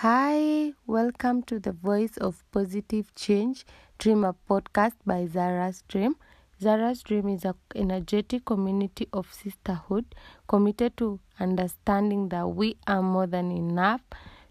[0.00, 3.64] Hi, welcome to the Voice of Positive Change
[3.96, 6.16] Dreamer podcast by Zara's Dream.
[6.60, 10.14] Zara's Dream is an energetic community of sisterhood
[10.48, 14.02] committed to understanding that we are more than enough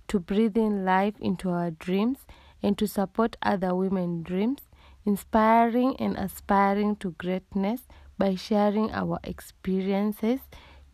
[0.08, 2.26] to breathe in life into our dreams
[2.64, 4.62] and to support other women's dreams,
[5.06, 7.82] inspiring and aspiring to greatness
[8.18, 10.40] by sharing our experiences,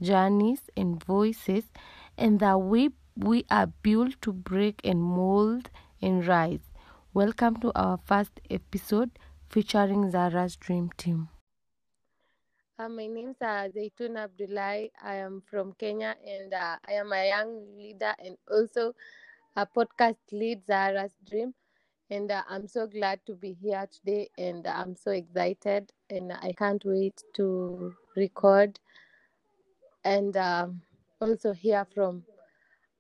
[0.02, 1.72] journeys, and voices,
[2.18, 2.90] and that we
[3.24, 5.70] we are built to break and mold
[6.02, 6.72] and rise.
[7.14, 9.12] Welcome to our first episode
[9.48, 11.30] featuring Zara's Dream Team.
[12.80, 14.92] Uh, my name is uh, Zaitun Abdullahi.
[15.04, 18.96] I am from Kenya and uh, I am a young leader and also
[19.56, 21.54] a podcast lead, Zara's Dream.
[22.10, 26.54] And uh, I'm so glad to be here today and I'm so excited and I
[26.58, 28.80] can't wait to record
[30.04, 30.82] and um,
[31.22, 32.24] also hear from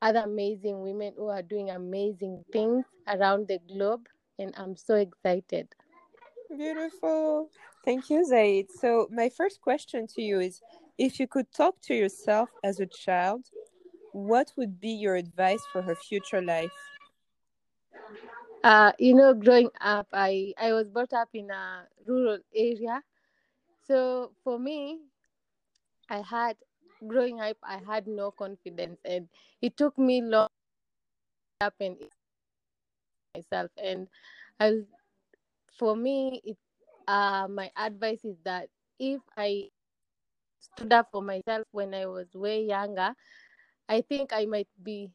[0.01, 4.07] other amazing women who are doing amazing things around the globe,
[4.39, 5.67] and I'm so excited.
[6.55, 7.49] Beautiful.
[7.85, 8.67] Thank you, Zaid.
[8.71, 10.61] So, my first question to you is
[10.97, 13.45] if you could talk to yourself as a child,
[14.11, 16.71] what would be your advice for her future life?
[18.63, 23.01] Uh, you know, growing up, I, I was brought up in a rural area.
[23.87, 24.99] So, for me,
[26.09, 26.57] I had
[27.07, 29.27] growing up, I had no confidence, and
[29.61, 30.47] it took me long
[31.59, 31.97] to happen
[33.35, 33.71] myself.
[33.81, 34.07] And
[34.59, 34.81] I,
[35.77, 36.57] for me, it,
[37.07, 39.69] uh, my advice is that if I
[40.59, 43.13] stood up for myself when I was way younger,
[43.89, 45.09] I think I might be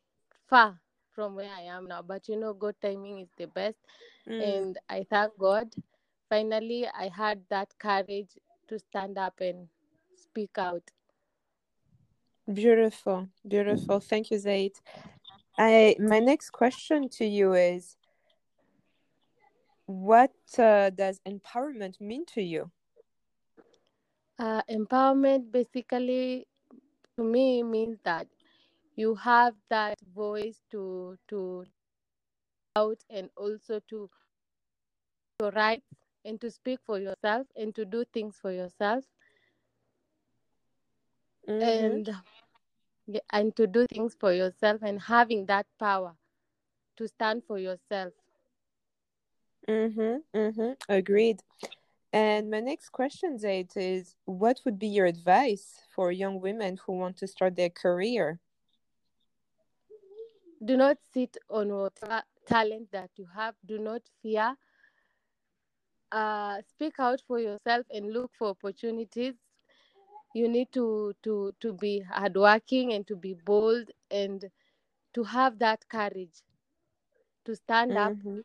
[0.48, 0.78] far
[1.12, 2.02] from where I am now.
[2.02, 3.78] But you know, God timing is the best,
[4.28, 4.42] mm.
[4.42, 5.72] and I thank God.
[6.28, 8.36] Finally, I had that courage
[8.68, 9.68] to stand up and
[10.16, 10.82] speak out.
[12.52, 13.98] Beautiful, beautiful.
[13.98, 14.72] Thank you, Zaid.
[15.58, 17.96] I my next question to you is,
[19.86, 22.70] what uh, does empowerment mean to you?
[24.38, 26.46] Uh, empowerment basically,
[27.16, 28.28] to me, means that
[28.94, 31.64] you have that voice to to
[32.76, 34.08] out and also to
[35.40, 35.82] to write
[36.24, 39.04] and to speak for yourself and to do things for yourself
[41.48, 41.98] mm-hmm.
[41.98, 42.10] and
[43.30, 46.16] and to do things for yourself and having that power
[46.96, 48.12] to stand for yourself.
[49.68, 51.42] Mhm mhm agreed.
[52.12, 56.92] And my next question Zaid, is what would be your advice for young women who
[56.94, 58.40] want to start their career?
[60.64, 63.54] Do not sit on whatever talent that you have.
[63.64, 64.56] Do not fear.
[66.12, 69.34] Uh, speak out for yourself and look for opportunities
[70.36, 74.44] you need to to to be hardworking and to be bold and
[75.14, 76.42] to have that courage
[77.46, 78.38] to stand mm-hmm.
[78.38, 78.44] up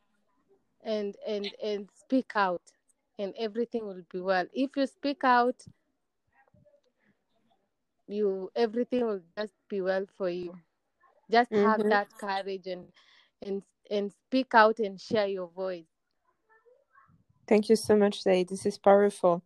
[0.83, 2.61] and and and speak out
[3.19, 5.65] and everything will be well if you speak out
[8.07, 10.57] you everything will just be well for you
[11.29, 11.69] just mm-hmm.
[11.69, 12.85] have that courage and
[13.45, 15.91] and and speak out and share your voice
[17.49, 18.47] thank you so much Zaid.
[18.47, 19.43] this is powerful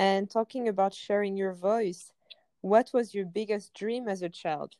[0.00, 2.14] and talking about sharing your voice,
[2.62, 4.74] what was your biggest dream as a child?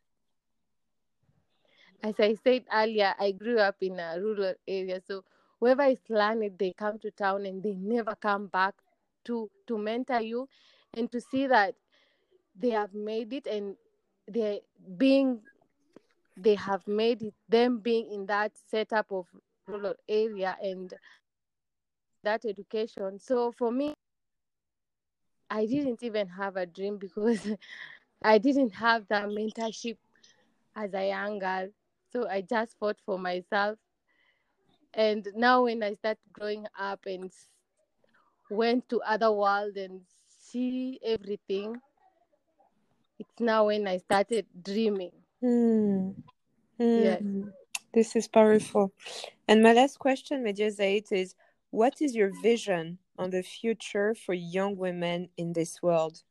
[2.02, 4.98] As I said earlier, I grew up in a rural area.
[5.06, 5.22] So
[5.60, 8.74] whoever is learning, they come to town and they never come back
[9.26, 10.48] to, to mentor you
[10.94, 11.74] and to see that
[12.58, 13.76] they have made it and
[14.26, 14.62] they
[14.96, 15.40] being
[16.34, 19.26] they have made it them being in that setup of
[19.66, 20.94] rural area and
[22.22, 23.18] that education.
[23.18, 23.92] So for me
[25.50, 27.40] I didn't even have a dream because
[28.22, 29.96] I didn't have that mentorship
[30.76, 31.68] as a young girl.
[32.12, 33.78] So I just fought for myself.
[34.94, 37.32] And now when I start growing up and
[38.50, 41.76] went to other world and see everything,
[43.18, 45.12] it's now when I started dreaming.
[45.42, 46.14] Mm.
[46.80, 47.02] Mm.
[47.02, 47.22] Yes.
[47.92, 48.92] This is powerful.
[49.48, 51.34] And my last question, Media Zaid, is
[51.70, 56.22] what is your vision on the future for young women in this world?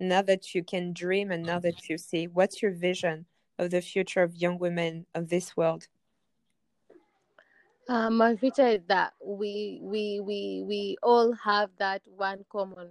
[0.00, 3.26] Now that you can dream and now that you see, what's your vision
[3.58, 5.88] of the future of young women of this world?
[7.88, 12.88] Uh, my future is that we we we we all have that one common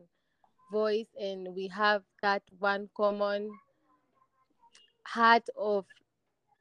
[0.72, 3.50] voice and we have that one common
[5.04, 5.86] heart of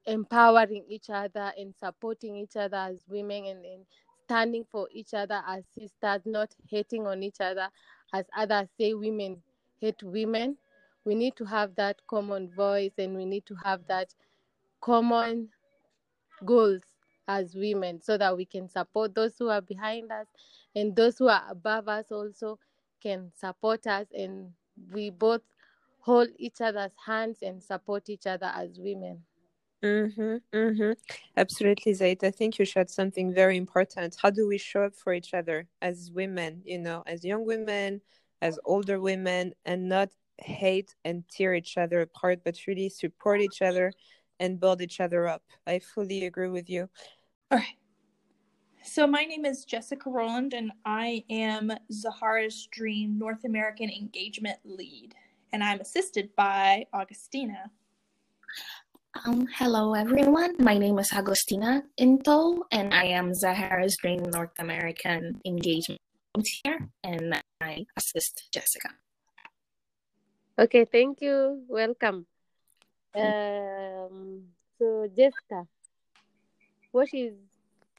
[0.06, 3.84] empowering each other and supporting each other as women and, and
[4.26, 7.68] standing for each other as sisters, not hating on each other
[8.12, 9.42] as others say women
[9.80, 10.56] hate women.
[11.04, 14.12] We need to have that common voice and we need to have that
[14.80, 15.48] common
[16.44, 16.82] goals
[17.28, 20.26] as women so that we can support those who are behind us
[20.74, 22.58] and those who are above us also
[23.02, 24.52] can support us and
[24.92, 25.42] we both
[26.00, 29.22] hold each other's hands and support each other as women.
[29.86, 30.92] Mm-hmm, mm-hmm.
[31.36, 32.24] Absolutely, Zait.
[32.24, 34.16] I think you shared something very important.
[34.20, 38.00] How do we show up for each other as women, you know, as young women,
[38.42, 43.62] as older women, and not hate and tear each other apart, but really support each
[43.62, 43.92] other
[44.40, 45.44] and build each other up?
[45.68, 46.88] I fully agree with you.
[47.52, 47.78] All right.
[48.82, 55.14] So, my name is Jessica Roland, and I am Zahara's Dream North American Engagement Lead,
[55.52, 57.70] and I'm assisted by Augustina.
[59.24, 60.56] Um, hello, everyone.
[60.58, 66.00] My name is Agostina Into, and I am Zahara's Dream North American Engagement
[66.34, 68.90] here, and I assist Jessica.
[70.58, 71.62] Okay, thank you.
[71.68, 72.26] Welcome.
[73.14, 74.42] Um,
[74.78, 75.66] so, Jessica,
[76.92, 77.34] what is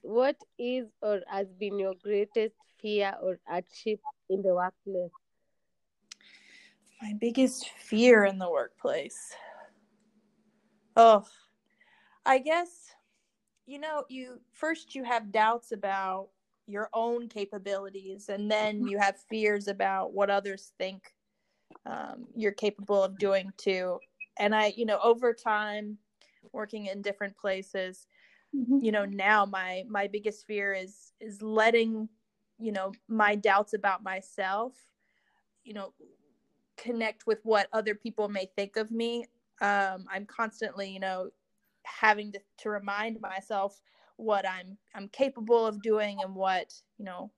[0.01, 5.11] what is or has been your greatest fear or hardship in the workplace?
[7.01, 9.33] My biggest fear in the workplace.
[10.99, 11.23] Oh,
[12.25, 12.89] I guess,
[13.67, 16.29] you know, you first you have doubts about
[16.65, 21.13] your own capabilities, and then you have fears about what others think
[21.85, 23.99] um, you're capable of doing too.
[24.39, 25.99] And I, you know, over time,
[26.51, 28.07] working in different places,
[28.55, 28.79] mm-hmm.
[28.83, 32.09] you know, now my my biggest fear is is letting,
[32.57, 34.73] you know, my doubts about myself,
[35.63, 35.93] you know,
[36.75, 39.27] connect with what other people may think of me
[39.61, 41.29] um, I'm constantly, you know,
[41.83, 43.79] having to, to remind myself
[44.17, 47.31] what I'm I'm capable of doing and what you know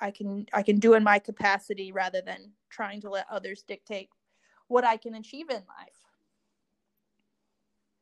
[0.00, 4.08] I can I can do in my capacity rather than trying to let others dictate
[4.68, 6.00] what I can achieve in life.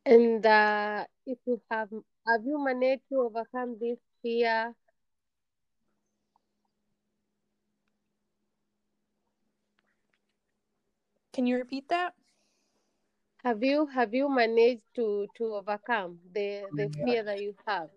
[0.07, 1.91] And uh, if you have
[2.27, 4.75] have you managed to overcome this fear?
[11.33, 12.15] Can you repeat that?
[13.45, 17.89] Have you have you managed to to overcome the the fear that you have?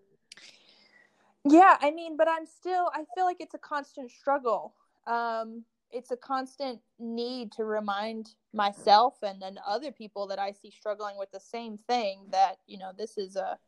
[1.44, 4.74] Yeah i mean but i'm still i feel like it's a constant struggle.
[5.06, 10.70] Um it's a constant need to remind myself and then other people that i see
[10.70, 13.58] struggling with the same thing that you know this is a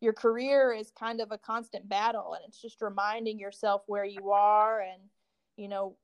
[0.00, 4.32] your career is kind of a constant battle and it's just reminding yourself where you
[4.32, 5.00] are and
[5.56, 5.96] you know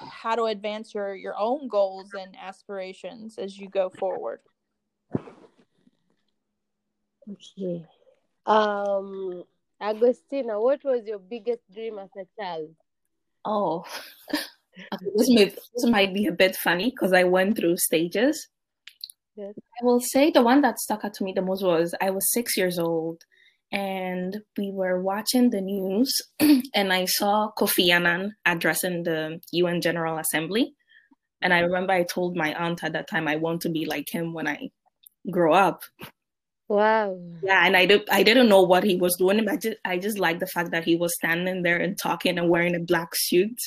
[0.00, 4.40] how to advance your your own goals and aspirations as you go forward?
[7.30, 7.84] Okay.
[8.46, 9.44] Um
[9.80, 12.74] agostina what was your biggest dream as a child?
[13.44, 13.84] Oh.
[15.16, 18.46] This, may, this might be a bit funny because i went through stages.
[19.34, 19.54] Yes.
[19.80, 22.30] i will say the one that stuck out to me the most was i was
[22.30, 23.24] six years old
[23.72, 26.22] and we were watching the news
[26.74, 30.74] and I saw Kofi Annan addressing the UN General Assembly.
[31.42, 34.08] And I remember I told my aunt at that time I want to be like
[34.10, 34.70] him when I
[35.30, 35.82] grow up.
[36.68, 37.20] Wow.
[37.42, 39.98] Yeah, and I did I didn't know what he was doing, but I just I
[39.98, 43.10] just liked the fact that he was standing there and talking and wearing a black
[43.14, 43.58] suit.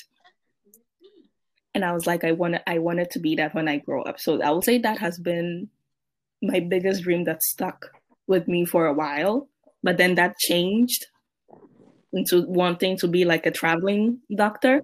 [1.74, 4.20] And I was like, I wanted I wanted to be that when I grow up.
[4.20, 5.70] So I would say that has been
[6.42, 7.92] my biggest dream that stuck
[8.28, 9.48] with me for a while
[9.84, 11.06] but then that changed
[12.12, 14.82] into wanting to be like a traveling doctor.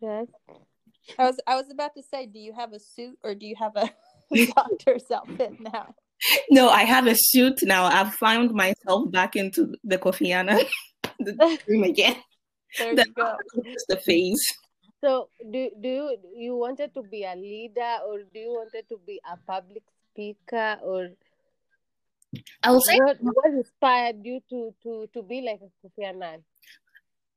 [0.00, 0.26] Yes.
[1.18, 3.56] I was I was about to say, do you have a suit or do you
[3.58, 3.90] have a
[4.54, 5.94] doctor's outfit now?
[6.50, 7.84] No, I have a suit now.
[7.84, 10.60] I've found myself back into the Kofi Annan
[11.18, 12.16] the dream again.
[12.78, 13.36] There the, you go.
[13.88, 14.42] the phase.
[15.02, 18.98] So, do do you, you wanted to be a leader, or do you wanted to
[19.06, 21.10] be a public speaker, or
[22.62, 26.44] I will say what, what inspired you to to to be like a Kofi Annan?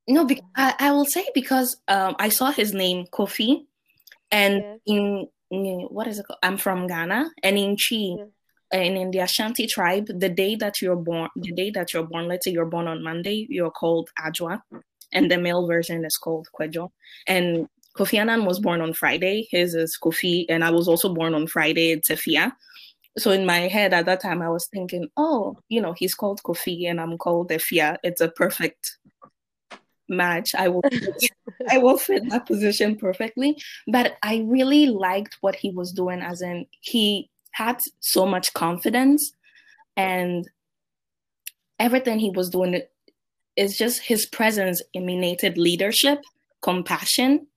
[0.07, 3.65] No, be- I, I will say because um, I saw his name Kofi,
[4.31, 4.79] and yes.
[4.85, 6.39] in, in, what is it called?
[6.43, 8.27] I'm from Ghana, and in Chi, yes.
[8.71, 12.27] and in the Ashanti tribe, the day that you're born, the day that you're born,
[12.27, 14.61] let's say you're born on Monday, you're called Adwoa,
[15.11, 16.89] and the male version is called Kwadwo,
[17.27, 19.47] and Kofi Annan was born on Friday.
[19.51, 21.91] His is Kofi, and I was also born on Friday.
[21.91, 22.53] It's Afia
[23.17, 26.41] so in my head at that time, I was thinking, oh, you know, he's called
[26.43, 27.97] Kofi and I'm called Efia.
[28.03, 28.97] It's a perfect
[30.07, 30.53] match.
[30.55, 30.83] I will,
[31.69, 33.57] I will fit that position perfectly.
[33.87, 39.33] But I really liked what he was doing, as in he had so much confidence,
[39.95, 40.47] and
[41.79, 42.81] everything he was doing
[43.55, 46.19] is just his presence emanated leadership,
[46.61, 47.47] compassion,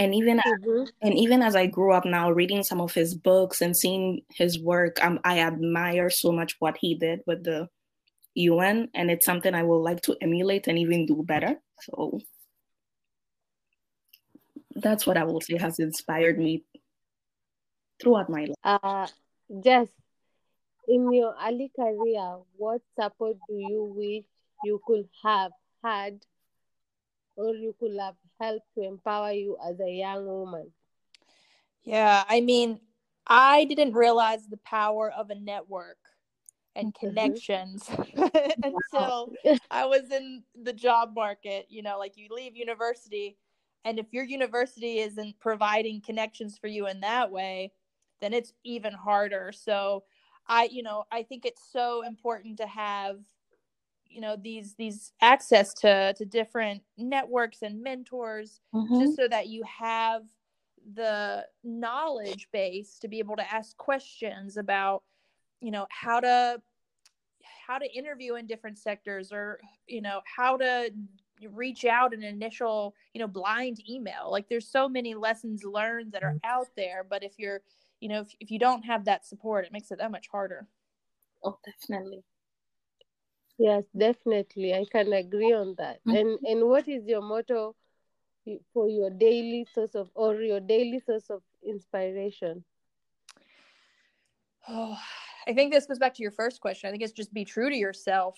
[0.00, 0.84] and even mm-hmm.
[1.02, 4.58] and even as I grew up now, reading some of his books and seeing his
[4.58, 7.68] work, um, I admire so much what he did with the
[8.34, 11.56] UN, and it's something I would like to emulate and even do better.
[11.82, 12.18] So
[14.74, 16.64] that's what I will say has inspired me
[18.00, 18.80] throughout my life.
[18.82, 19.06] Uh,
[19.62, 19.88] Jess,
[20.88, 24.24] in your early career, what support do you wish
[24.64, 25.52] you could have
[25.84, 26.24] had
[27.36, 30.72] or you could have helped to empower you as a young woman?
[31.82, 32.80] Yeah, I mean,
[33.26, 35.98] I didn't realize the power of a network
[36.74, 37.08] and mm-hmm.
[37.08, 37.88] connections
[38.62, 39.32] until
[39.70, 41.66] I was in the job market.
[41.68, 43.36] You know, like you leave university,
[43.84, 47.72] and if your university isn't providing connections for you in that way,
[48.20, 49.52] then it's even harder.
[49.52, 50.04] So,
[50.46, 53.18] I, you know, I think it's so important to have
[54.10, 59.00] you know these these access to to different networks and mentors mm-hmm.
[59.00, 60.22] just so that you have
[60.94, 65.02] the knowledge base to be able to ask questions about
[65.60, 66.60] you know how to
[67.66, 70.90] how to interview in different sectors or you know how to
[71.52, 76.22] reach out an initial you know blind email like there's so many lessons learned that
[76.22, 76.50] are mm-hmm.
[76.50, 77.60] out there but if you're
[78.00, 80.66] you know if, if you don't have that support it makes it that much harder
[81.44, 82.22] oh definitely
[83.60, 84.74] yes definitely.
[84.74, 86.00] I can agree on that.
[86.00, 86.16] Mm-hmm.
[86.16, 87.76] and and what is your motto
[88.72, 92.64] for your daily source of or your daily source of inspiration?
[94.68, 94.98] Oh
[95.46, 96.88] i think this goes back to your first question.
[96.88, 98.36] I think it's just be true to yourself.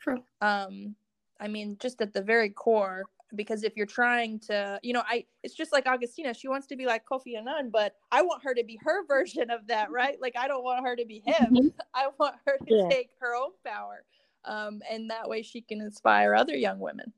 [0.00, 0.22] True.
[0.40, 0.96] Um
[1.40, 3.04] i mean just at the very core
[3.34, 6.76] because if you're trying to you know i it's just like augustina she wants to
[6.76, 10.16] be like kofi annan but i want her to be her version of that right?
[10.20, 11.54] Like i don't want her to be him.
[11.54, 11.68] Mm-hmm.
[11.94, 12.88] i want her to yeah.
[12.88, 14.04] take her own power
[14.44, 17.12] um, and that way she can inspire other young women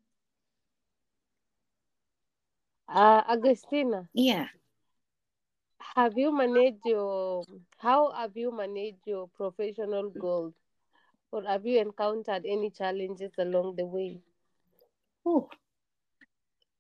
[2.89, 4.09] uh, Agustina.
[4.15, 4.47] Yeah.
[5.95, 7.45] Have you managed your
[7.79, 10.55] how have you managed your professional goals?
[11.33, 14.21] Or have you encountered any challenges along the way?
[15.25, 15.49] Oh.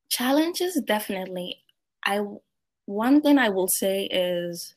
[0.08, 1.62] Challenges definitely.
[2.04, 2.20] I
[2.84, 4.74] one thing I will say is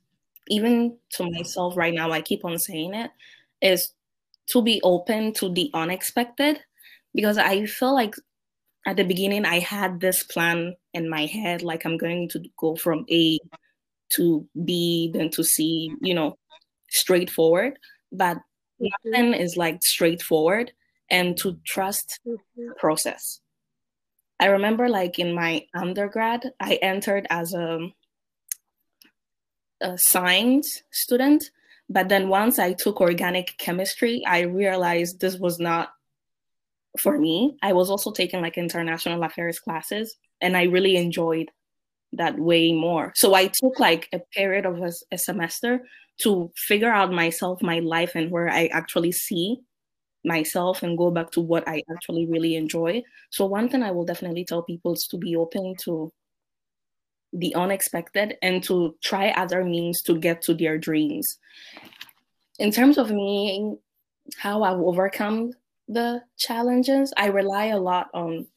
[0.48, 3.12] even to myself right now, I keep on saying it,
[3.62, 3.94] is
[4.52, 6.60] to be open to the unexpected
[7.14, 8.16] because I feel like
[8.88, 12.76] at the beginning I had this plan in my head, like I'm going to go
[12.76, 13.40] from A
[14.14, 16.38] to B, then to C, you know,
[16.90, 17.78] straightforward.
[18.12, 18.88] But mm-hmm.
[19.06, 20.72] nothing is like straightforward
[21.10, 22.36] and to trust mm-hmm.
[22.56, 23.42] the process.
[24.40, 27.80] I remember like in my undergrad, I entered as a,
[29.82, 31.44] a science student.
[31.90, 35.90] But then once I took organic chemistry, I realized this was not
[36.98, 41.50] for me, I was also taking like international affairs classes, and I really enjoyed
[42.14, 43.12] that way more.
[43.16, 45.82] So I took like a period of a, a semester
[46.22, 49.60] to figure out myself, my life, and where I actually see
[50.26, 53.04] myself and go back to what I actually really enjoy.
[53.30, 56.12] So one thing I will definitely tell people is to be open to
[57.34, 61.38] the unexpected and to try other means to get to their dreams.
[62.58, 63.78] In terms of me,
[64.38, 65.54] how I've overcome
[65.88, 68.48] the challenges, I rely a lot on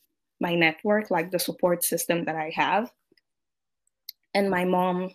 [0.41, 2.91] my network, like the support system that I have.
[4.35, 5.11] And my mom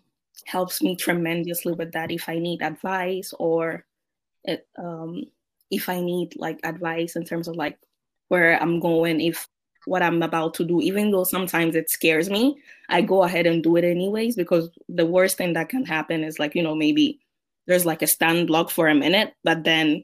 [0.46, 3.86] helps me tremendously with that if I need advice or
[4.44, 5.24] it, um,
[5.70, 7.78] if I need like advice in terms of like
[8.30, 9.48] where I'm going, if
[9.88, 13.64] what I'm about to do, even though sometimes it scares me, I go ahead and
[13.64, 17.20] do it anyways because the worst thing that can happen is like, you know, maybe
[17.68, 20.04] there's like a stand block for a minute, but then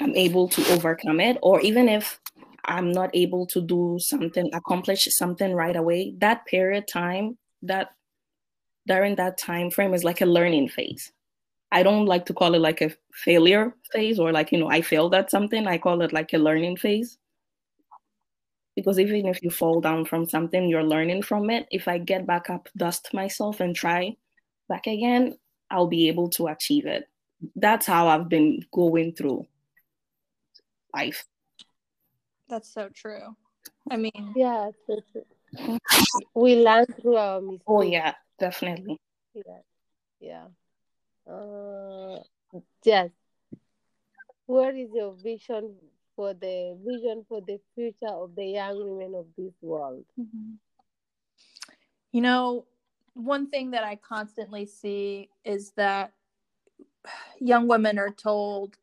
[0.00, 2.18] I'm able to overcome it, or even if
[2.64, 7.90] I'm not able to do something, accomplish something right away, that period time, that
[8.86, 11.12] during that time frame is like a learning phase.
[11.70, 14.80] I don't like to call it like a failure phase or like, you know, I
[14.80, 15.66] failed at something.
[15.66, 17.18] I call it like a learning phase.
[18.76, 21.66] Because even if you fall down from something, you're learning from it.
[21.70, 24.16] If I get back up, dust myself, and try
[24.68, 25.36] back again,
[25.70, 27.04] I'll be able to achieve it.
[27.54, 29.46] That's how I've been going through
[30.94, 31.24] life.
[32.48, 33.36] That's so true.
[33.90, 34.70] I mean, yeah,
[36.34, 37.64] we learn through our mistakes.
[37.66, 38.98] Oh yeah, definitely.
[39.34, 39.60] Yeah,
[40.20, 41.32] yeah.
[41.32, 42.20] Uh,
[42.84, 43.10] yes.
[44.46, 45.74] What is your vision
[46.16, 50.04] for the vision for the future of the young women of this world?
[50.18, 50.54] Mm-hmm.
[52.12, 52.66] You know,
[53.14, 56.12] one thing that I constantly see is that
[57.40, 58.76] young women are told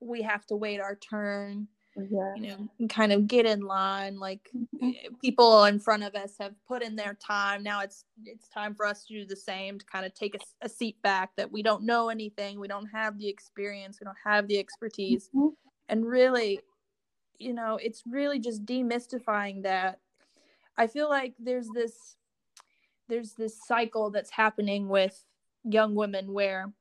[0.00, 1.68] we have to wait our turn
[2.10, 2.34] yeah.
[2.36, 4.90] you know kind of get in line like mm-hmm.
[4.90, 8.74] Eh, people in front of us have put in their time now it's it's time
[8.74, 11.50] for us to do the same to kind of take a, a seat back that
[11.50, 15.48] we don't know anything we don't have the experience we don't have the expertise mm-hmm.
[15.88, 16.60] and really
[17.38, 20.00] you know it's really just demystifying that
[20.76, 22.16] i feel like there's this
[23.08, 25.24] there's this cycle that's happening with
[25.64, 26.72] young women where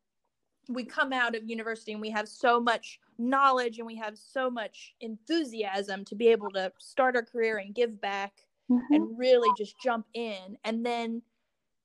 [0.69, 4.49] we come out of university and we have so much knowledge and we have so
[4.49, 8.33] much enthusiasm to be able to start our career and give back
[8.69, 8.93] mm-hmm.
[8.93, 10.57] and really just jump in.
[10.63, 11.21] And then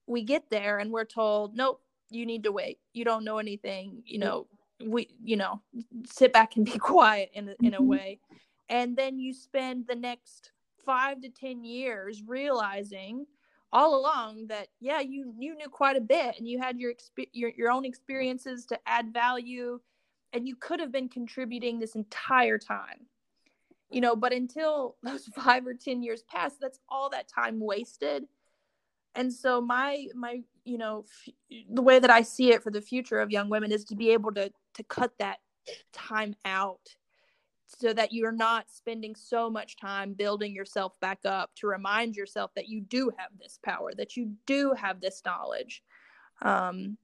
[0.07, 2.79] we get there and we're told nope you need to wait.
[2.93, 4.03] You don't know anything.
[4.05, 4.47] You know
[4.85, 5.61] we you know
[6.07, 7.87] sit back and be quiet in in a mm-hmm.
[7.87, 8.21] way
[8.71, 10.53] and then you spend the next
[10.87, 13.27] 5 to 10 years realizing
[13.73, 16.95] all along that yeah you you knew quite a bit and you had your
[17.33, 19.79] your, your own experiences to add value
[20.33, 23.07] and you could have been contributing this entire time.
[23.91, 28.25] You know but until those 5 or 10 years pass that's all that time wasted.
[29.15, 31.35] And so my my you know f-
[31.73, 34.11] the way that i see it for the future of young women is to be
[34.11, 35.39] able to to cut that
[35.93, 36.97] time out
[37.79, 42.51] so that you're not spending so much time building yourself back up to remind yourself
[42.55, 45.83] that you do have this power that you do have this knowledge
[46.43, 46.97] um,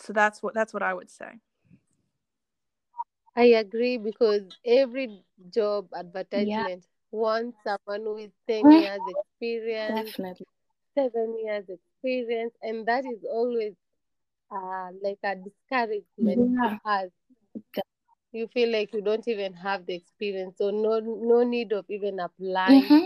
[0.00, 1.30] so that's what that's what i would say
[3.36, 5.20] i agree because every
[5.54, 6.76] job advertisement yeah.
[7.10, 10.46] wants someone with 10 years experience Definitely.
[10.96, 13.74] 7 years experience and that is always
[14.50, 16.68] uh, like a discouragement yeah.
[16.68, 17.10] to us
[18.34, 22.18] you feel like you don't even have the experience so no no need of even
[22.20, 23.04] applying mm-hmm.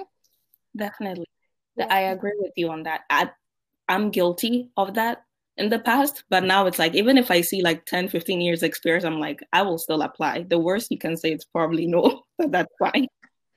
[0.76, 1.26] definitely
[1.76, 1.86] yeah.
[1.90, 3.30] i agree with you on that I,
[3.88, 5.24] i'm guilty of that
[5.56, 8.62] in the past but now it's like even if i see like 10 15 years
[8.62, 12.22] experience i'm like i will still apply the worst you can say is probably no
[12.38, 13.06] but that's fine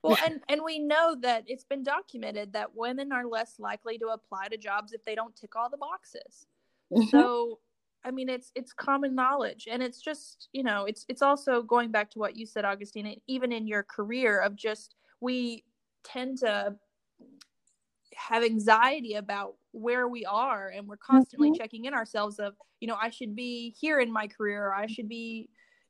[0.04, 4.08] well and and we know that it's been documented that women are less likely to
[4.08, 6.48] apply to jobs if they don't tick all the boxes
[6.92, 7.08] mm-hmm.
[7.10, 7.60] so
[8.04, 11.92] I mean, it's it's common knowledge, and it's just you know, it's it's also going
[11.92, 13.20] back to what you said, Augustine.
[13.28, 15.64] Even in your career, of just we
[16.04, 16.76] tend to
[18.16, 21.62] have anxiety about where we are, and we're constantly mm-hmm.
[21.62, 24.88] checking in ourselves of you know, I should be here in my career, or I
[24.88, 25.50] should be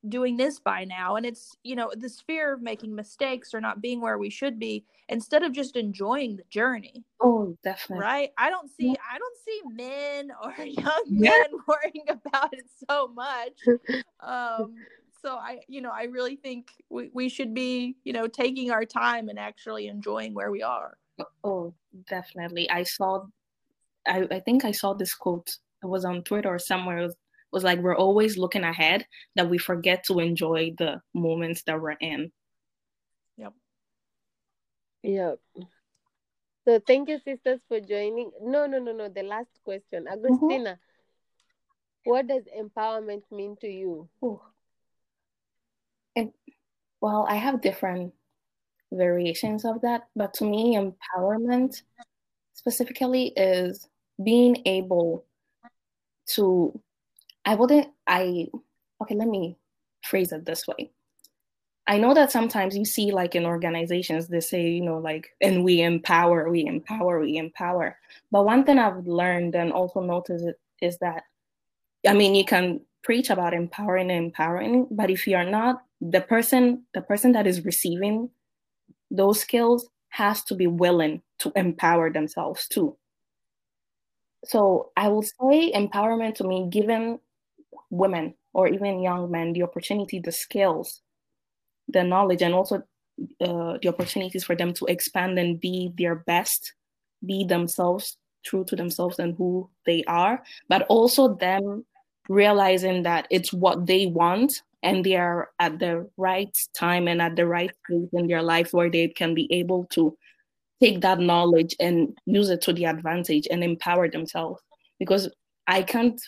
[0.10, 3.82] doing this by now and it's you know this fear of making mistakes or not
[3.82, 7.04] being where we should be instead of just enjoying the journey.
[7.22, 8.04] Oh definitely.
[8.04, 8.30] Right?
[8.38, 9.02] I don't see yeah.
[9.12, 11.30] i don't see men or young yeah.
[11.30, 13.54] men worrying about it so much.
[14.22, 14.76] Um
[15.24, 18.86] so i you know i really think we, we should be you know taking our
[18.86, 20.98] time and actually enjoying where we are.
[21.44, 21.74] Oh
[22.10, 22.70] definitely.
[22.70, 23.26] I saw
[24.08, 25.58] i, I think i saw this quote.
[25.84, 27.00] It was on twitter or somewhere.
[27.00, 27.16] It
[27.52, 31.80] was was like we're always looking ahead that we forget to enjoy the moments that
[31.80, 32.32] we're in.
[33.38, 33.54] Yep.
[35.04, 35.40] Yep.
[36.66, 38.32] So thank you, sisters, for joining.
[38.42, 39.10] No, no, no, no.
[39.10, 40.26] The last question, mm-hmm.
[40.26, 40.62] Agustina.
[40.64, 42.10] Mm-hmm.
[42.12, 44.10] What does empowerment mean to you?
[46.16, 46.32] And,
[47.00, 48.14] well, I have different
[48.92, 51.82] variations of that, but to me, empowerment
[52.54, 53.88] specifically is
[54.24, 55.26] being able
[56.28, 56.80] to
[57.46, 58.48] I wouldn't, I,
[59.02, 59.58] okay, let me
[60.04, 60.92] phrase it this way.
[61.88, 65.64] I know that sometimes you see, like in organizations, they say, you know, like, and
[65.64, 67.98] we empower, we empower, we empower.
[68.32, 70.46] But one thing I've learned and also noticed
[70.82, 71.24] is that,
[72.08, 76.84] I mean, you can preach about empowering and empowering, but if you're not the person,
[76.94, 78.30] the person that is receiving
[79.10, 82.96] those skills has to be willing to empower themselves too.
[84.46, 87.20] So I will say empowerment to me, given
[87.92, 91.02] women or even young men the opportunity, the skills,
[91.88, 92.78] the knowledge, and also
[93.42, 96.74] uh, the opportunities for them to expand and be their best,
[97.24, 101.86] be themselves, true to themselves and who they are, but also them
[102.30, 107.36] realizing that it's what they want and they are at the right time and at
[107.36, 110.18] the right place in their life where they can be able to
[110.82, 114.62] take that knowledge and use it to the advantage and empower themselves.
[114.98, 115.30] Because
[115.68, 116.20] i can't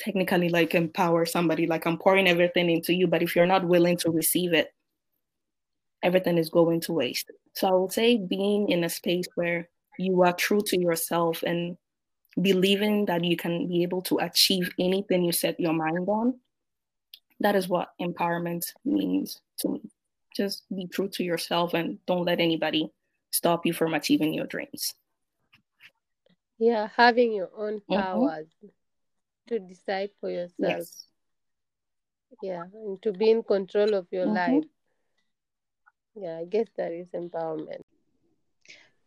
[0.00, 3.96] technically like empower somebody like i'm pouring everything into you but if you're not willing
[3.96, 4.72] to receive it
[6.02, 7.30] everything is going to waste.
[7.54, 11.76] So i would say being in a space where you are true to yourself and
[12.40, 16.40] believing that you can be able to achieve anything you set your mind on
[17.40, 19.80] that is what empowerment means to me.
[20.36, 22.90] Just be true to yourself and don't let anybody
[23.30, 24.94] stop you from achieving your dreams.
[26.58, 28.79] Yeah having your own powers mm-hmm
[29.50, 30.78] to decide for yourself.
[30.78, 31.06] Yes.
[32.42, 34.54] Yeah, and to be in control of your mm-hmm.
[34.54, 34.64] life.
[36.14, 37.82] Yeah, I guess that is empowerment.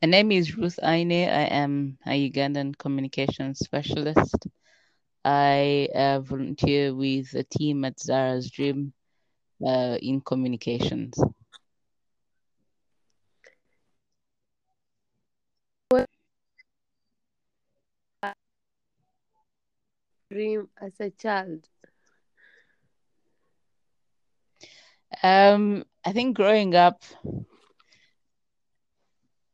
[0.02, 1.30] My name is Ruth Aine.
[1.30, 4.48] I am a Ugandan communications specialist.
[5.24, 8.92] I uh, volunteer with a team at Zara's Dream
[9.66, 11.18] uh, in communications.
[20.34, 21.70] Dream as a child?
[25.24, 27.04] Um, I think growing up,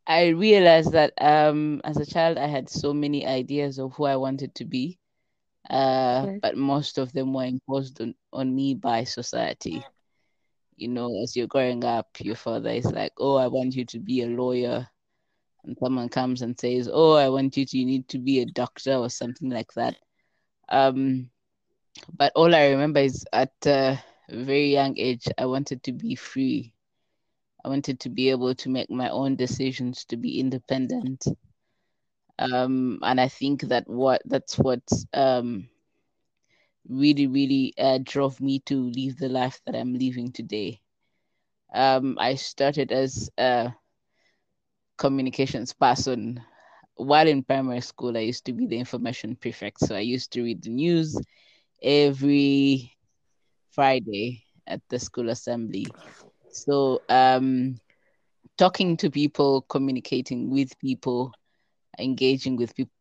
[0.07, 4.15] I realized that um, as a child, I had so many ideas of who I
[4.15, 4.97] wanted to be,
[5.69, 6.39] uh, okay.
[6.41, 9.83] but most of them were imposed on, on me by society.
[10.77, 13.99] You know, as you're growing up, your father is like, "Oh, I want you to
[13.99, 14.87] be a lawyer,"
[15.63, 18.45] and someone comes and says, "Oh, I want you to you need to be a
[18.45, 19.97] doctor or something like that."
[20.71, 21.29] Um,
[22.17, 26.73] but all I remember is at a very young age, I wanted to be free.
[27.63, 31.25] I wanted to be able to make my own decisions, to be independent.
[32.39, 34.81] Um, and I think that what that's what
[35.13, 35.69] um,
[36.87, 40.81] really, really uh, drove me to live the life that I'm living today.
[41.73, 43.73] Um, I started as a
[44.97, 46.41] communications person
[46.99, 49.79] while in primary school, I used to be the information prefect.
[49.81, 51.17] So I used to read the news
[51.81, 52.93] every
[53.71, 55.87] Friday at the school assembly.
[56.49, 57.75] So um,
[58.57, 61.33] talking to people, communicating with people,
[61.99, 62.91] engaging with people.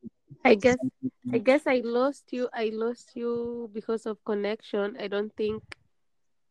[0.44, 0.78] I guess
[1.32, 2.48] I guess I lost you.
[2.52, 4.96] I lost you because of connection.
[4.98, 5.62] I don't think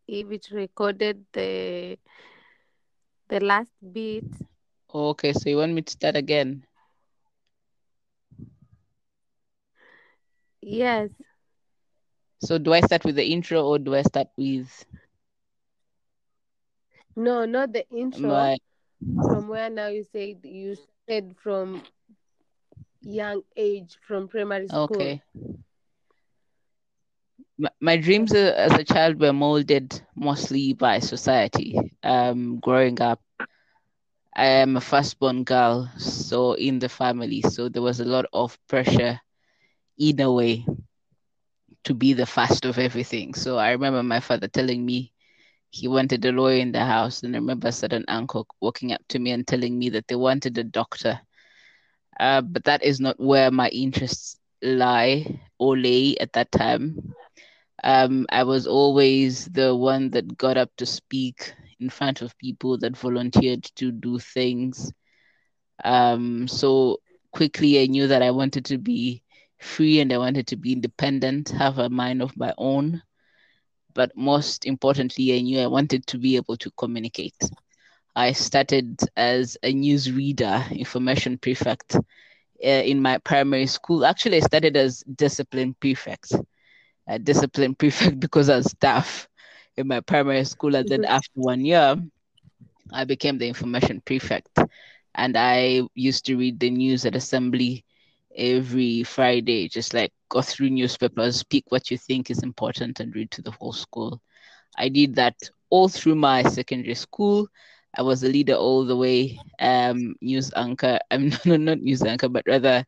[0.07, 1.97] if it recorded the
[3.29, 4.25] the last bit.
[4.93, 6.65] Okay, so you want me to start again?
[10.67, 11.11] Yes.
[12.39, 14.85] So do I start with the intro or do I start with
[17.15, 18.29] No, not the intro.
[18.29, 18.57] My...
[19.27, 20.75] From where now you said you
[21.07, 21.83] said from
[23.01, 25.11] young age, from primary school.
[25.11, 25.21] Okay.
[27.57, 31.77] My, my dreams as a child were molded mostly by society.
[32.03, 33.21] Um, growing up,
[34.35, 38.57] I am a firstborn girl, so in the family, so there was a lot of
[38.67, 39.19] pressure
[39.97, 40.65] in a way
[41.83, 43.33] to be the first of everything.
[43.33, 45.11] So I remember my father telling me
[45.69, 47.23] he wanted a lawyer in the house.
[47.23, 50.15] And I remember a certain uncle walking up to me and telling me that they
[50.15, 51.19] wanted a doctor.
[52.19, 57.13] Uh, but that is not where my interests lie or lay at that time.
[57.83, 62.77] Um, I was always the one that got up to speak in front of people,
[62.79, 64.91] that volunteered to do things.
[65.83, 66.99] Um, so
[67.31, 69.23] quickly, I knew that I wanted to be
[69.57, 73.01] free and I wanted to be independent, have a mind of my own.
[73.93, 77.35] But most importantly, I knew I wanted to be able to communicate.
[78.15, 82.01] I started as a news reader, information prefect uh,
[82.61, 84.05] in my primary school.
[84.05, 86.33] Actually, I started as discipline prefect,
[87.07, 89.27] a discipline prefect because I was staff
[89.77, 90.75] in my primary school.
[90.75, 91.11] And then mm-hmm.
[91.11, 91.95] after one year,
[92.91, 94.59] I became the information prefect.
[95.15, 97.83] And I used to read the news at assembly
[98.37, 103.31] every Friday, just like go through newspapers, pick what you think is important, and read
[103.31, 104.21] to the whole school.
[104.77, 105.35] I did that
[105.69, 107.47] all through my secondary school.
[107.97, 110.99] I was a leader all the way, um, news anchor.
[111.11, 112.85] I'm not, not news anchor, but rather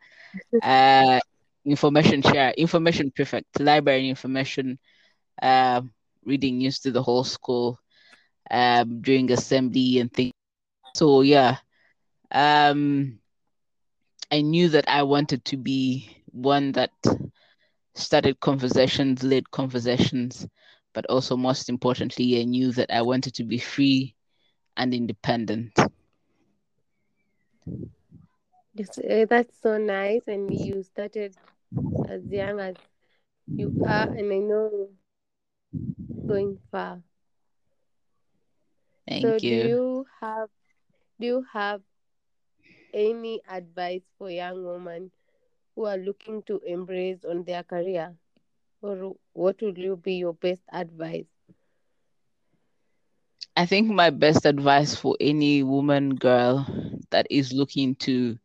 [0.61, 1.19] uh,
[1.65, 4.79] information share, information prefect, library information,
[5.41, 5.81] uh,
[6.25, 7.79] reading news to the whole school
[8.51, 10.33] um, during assembly and things.
[10.95, 11.57] So yeah,
[12.31, 13.19] um,
[14.31, 16.91] I knew that I wanted to be one that
[17.95, 20.47] started conversations, led conversations,
[20.93, 24.15] but also most importantly, I knew that I wanted to be free
[24.77, 25.71] and independent.
[29.09, 31.35] Uh, that's so nice, and you started
[32.05, 32.77] as young as
[33.55, 34.89] you are, and I know
[36.27, 37.03] going far.
[39.07, 39.39] Thank so you.
[39.39, 40.49] do you have
[41.19, 41.81] do you have
[42.93, 45.11] any advice for young women
[45.75, 48.17] who are looking to embrace on their career?
[48.81, 51.27] Or what would you be your best advice?
[53.55, 56.65] I think my best advice for any woman girl
[57.11, 58.37] that is looking to,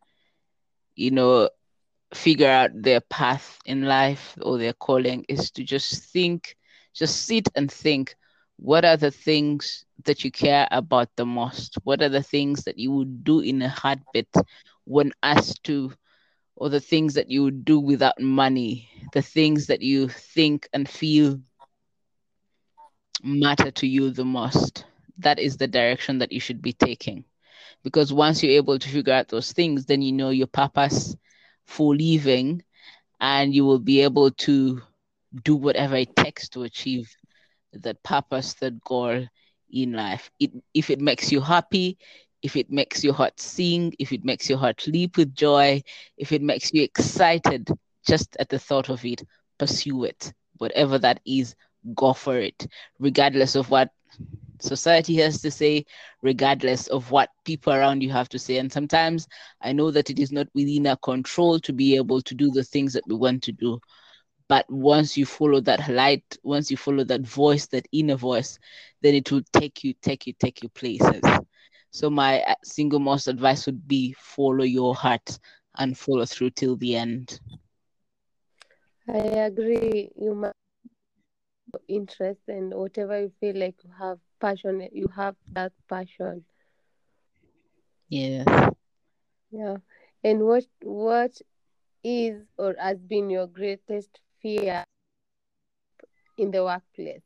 [0.96, 1.48] you know,
[2.14, 6.56] figure out their path in life or their calling is to just think,
[6.94, 8.14] just sit and think
[8.56, 11.76] what are the things that you care about the most?
[11.84, 14.32] What are the things that you would do in a heartbeat
[14.84, 15.92] when asked to,
[16.56, 20.88] or the things that you would do without money, the things that you think and
[20.88, 21.40] feel
[23.22, 24.84] matter to you the most?
[25.18, 27.24] that is the direction that you should be taking.
[27.82, 31.14] Because once you're able to figure out those things, then you know your purpose
[31.64, 32.62] for living
[33.20, 34.80] and you will be able to
[35.44, 37.14] do whatever it takes to achieve
[37.82, 39.26] that purpose, that goal
[39.70, 40.30] in life.
[40.38, 41.98] It, if it makes you happy,
[42.42, 45.82] if it makes your heart sing, if it makes your heart leap with joy,
[46.16, 47.68] if it makes you excited
[48.06, 49.22] just at the thought of it,
[49.58, 50.32] pursue it.
[50.58, 51.54] Whatever that is,
[51.94, 52.66] go for it,
[52.98, 53.90] regardless of what
[54.60, 55.84] society has to say,
[56.22, 58.58] regardless of what people around you have to say.
[58.58, 59.26] And sometimes
[59.60, 62.64] I know that it is not within our control to be able to do the
[62.64, 63.80] things that we want to do.
[64.54, 68.58] But once you follow that light, once you follow that voice, that inner voice,
[69.02, 71.22] then it will take you, take you, take you places.
[71.90, 75.38] So my uh, single most advice would be follow your heart
[75.78, 77.40] and follow through till the end.
[79.08, 80.10] I agree.
[80.16, 80.56] You must
[81.88, 86.44] interest and whatever you feel like you have passion, you have that passion.
[88.08, 88.46] Yes.
[89.50, 89.78] Yeah.
[90.24, 91.40] And what what
[92.04, 94.84] is or has been your greatest fear
[96.38, 97.24] in the workplace?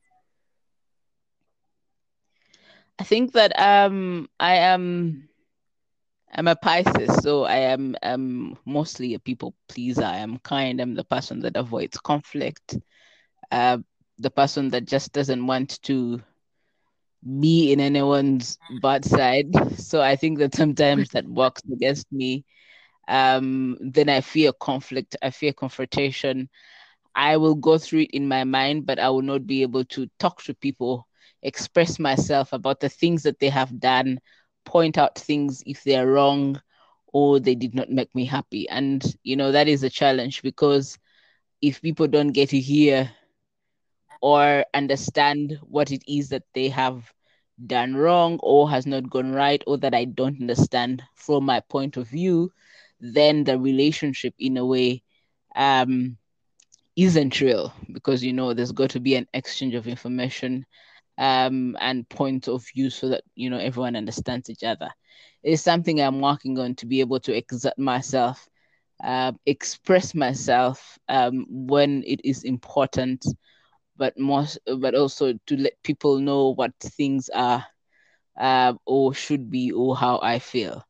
[2.98, 5.28] I think that um I am
[6.32, 10.04] I'm a Pisces, so I am um mostly a people pleaser.
[10.04, 10.80] I am kind.
[10.80, 12.76] I'm the person that avoids conflict.
[13.50, 13.78] Uh,
[14.18, 16.22] the person that just doesn't want to
[17.40, 19.46] be in anyone's bad side.
[19.78, 22.44] So I think that sometimes that works against me.
[23.08, 25.16] Um, then I fear conflict.
[25.22, 26.48] I fear confrontation.
[27.18, 30.08] I will go through it in my mind, but I will not be able to
[30.18, 31.08] talk to people
[31.42, 34.20] express myself about the things that they have done,
[34.64, 36.62] point out things if they're wrong
[37.12, 38.68] or they did not make me happy.
[38.68, 40.98] And, you know, that is a challenge because
[41.62, 43.10] if people don't get to hear
[44.22, 47.12] or understand what it is that they have
[47.66, 51.96] done wrong or has not gone right or that I don't understand from my point
[51.96, 52.52] of view,
[53.00, 55.02] then the relationship in a way
[55.56, 56.16] um,
[56.98, 60.66] isn't real because you know there's got to be an exchange of information
[61.18, 64.90] um, and point of view so that you know everyone understands each other.
[65.42, 68.48] It's something I'm working on to be able to exert myself,
[69.04, 73.24] uh, express myself um, when it is important,
[73.96, 77.64] but most, but also to let people know what things are
[78.38, 80.84] uh, or should be or how I feel.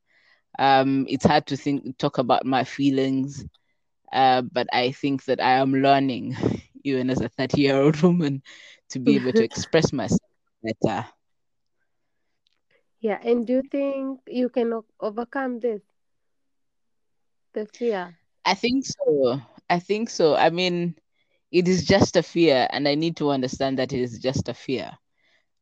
[0.58, 3.44] Um, it's hard to think talk about my feelings,
[4.12, 6.36] uh, but I think that I am learning,
[6.84, 8.42] even as a 30 year old woman,
[8.90, 10.20] to be able to express myself
[10.62, 11.06] better.
[13.00, 15.82] Yeah, and do you think you can overcome this?
[17.52, 18.18] The fear?
[18.44, 19.40] I think so.
[19.68, 20.34] I think so.
[20.34, 20.94] I mean,
[21.50, 24.54] it is just a fear, and I need to understand that it is just a
[24.54, 24.92] fear.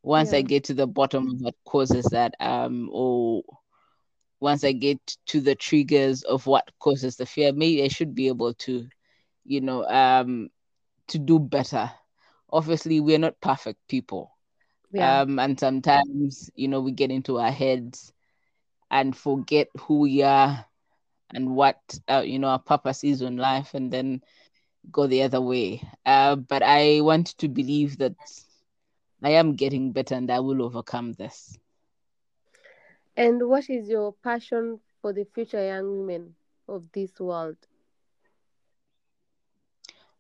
[0.02, 0.38] Once yeah.
[0.38, 3.42] I get to the bottom of what causes that, um, or
[4.40, 8.28] once I get to the triggers of what causes the fear, maybe I should be
[8.28, 8.86] able to,
[9.44, 10.50] you know, um,
[11.08, 11.90] to do better
[12.50, 14.30] obviously we're not perfect people.
[14.92, 15.20] Yeah.
[15.22, 18.12] Um, and sometimes, you know, we get into our heads
[18.90, 20.64] and forget who we are
[21.32, 24.20] and what uh, you know our purpose is in life, and then
[24.90, 25.82] go the other way.
[26.04, 28.14] Uh, but I want to believe that
[29.22, 31.58] I am getting better, and I will overcome this.
[33.16, 36.36] And what is your passion for the future young women
[36.68, 37.56] of this world?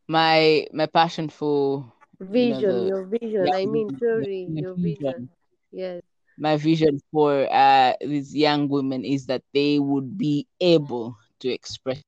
[0.08, 3.40] My my passion for Vision, you know, the, your vision.
[3.40, 4.74] Yeah, I mean, sorry, your vision.
[4.74, 5.30] vision.
[5.70, 6.02] Yes.
[6.38, 12.02] My vision for uh, these young women is that they would be able to express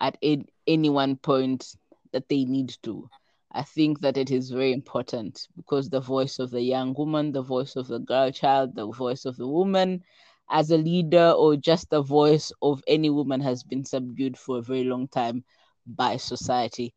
[0.00, 0.16] at
[0.66, 1.74] any one point
[2.12, 3.08] that they need to.
[3.54, 7.42] I think that it is very important because the voice of the young woman, the
[7.42, 10.02] voice of the girl child, the voice of the woman
[10.50, 14.62] as a leader, or just the voice of any woman has been subdued for a
[14.62, 15.44] very long time
[15.86, 16.92] by society.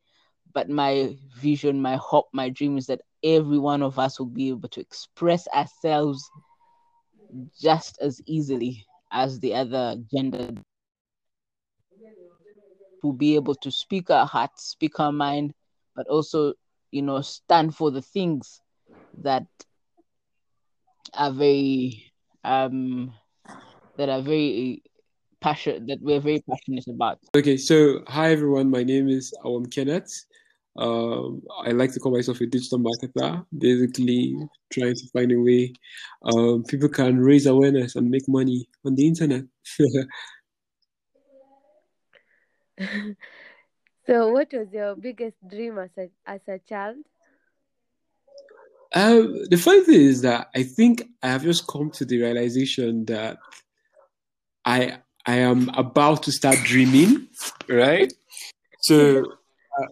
[0.54, 4.50] But my vision, my hope, my dream is that every one of us will be
[4.50, 6.28] able to express ourselves
[7.62, 10.50] just as easily as the other gender.
[13.04, 15.54] To be able to speak our hearts, speak our mind,
[15.98, 16.54] but also,
[16.92, 18.62] you know, stand for the things
[19.22, 19.48] that
[21.14, 23.12] are very um
[23.98, 24.84] that are very
[25.42, 27.20] passionate that we're very passionate about.
[27.36, 30.26] Okay, so hi everyone, my name is Awam Kenneth.
[30.78, 34.38] Um, I like to call myself a digital marketer, basically
[34.72, 35.74] trying to find a way
[36.26, 39.44] um, people can raise awareness and make money on the internet.
[44.08, 46.98] so, what was your biggest dream as a, as a child?
[48.96, 53.06] Um, the funny thing is that I think I have just come to the realization
[53.06, 53.38] that
[54.66, 57.28] I I am about to start dreaming,
[57.68, 58.12] right?
[58.80, 59.88] So, uh,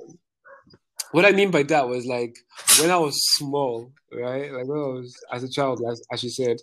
[1.11, 2.35] what I mean by that was like
[2.79, 4.51] when I was small, right?
[4.51, 6.57] Like when I was as a child, as, as you said,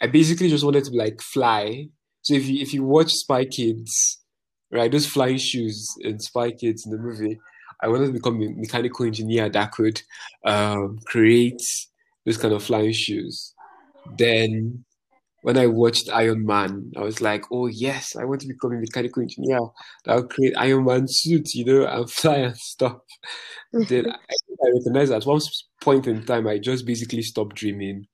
[0.00, 1.88] I basically just wanted to like fly.
[2.22, 4.23] So if you if you watch Spy Kids,
[4.74, 7.38] right, those flying shoes in Spy Kids in the movie,
[7.82, 10.02] I wanted to become a mechanical engineer that could
[10.44, 11.62] um, create
[12.26, 13.54] those kind of flying shoes.
[14.18, 14.84] Then
[15.42, 18.80] when I watched Iron Man, I was like, oh yes, I want to become a
[18.80, 19.60] mechanical engineer
[20.04, 22.96] that will create Iron Man suit, you know, and fly and stuff.
[23.72, 25.40] then I, I recognized at one
[25.80, 28.06] point in time, I just basically stopped dreaming.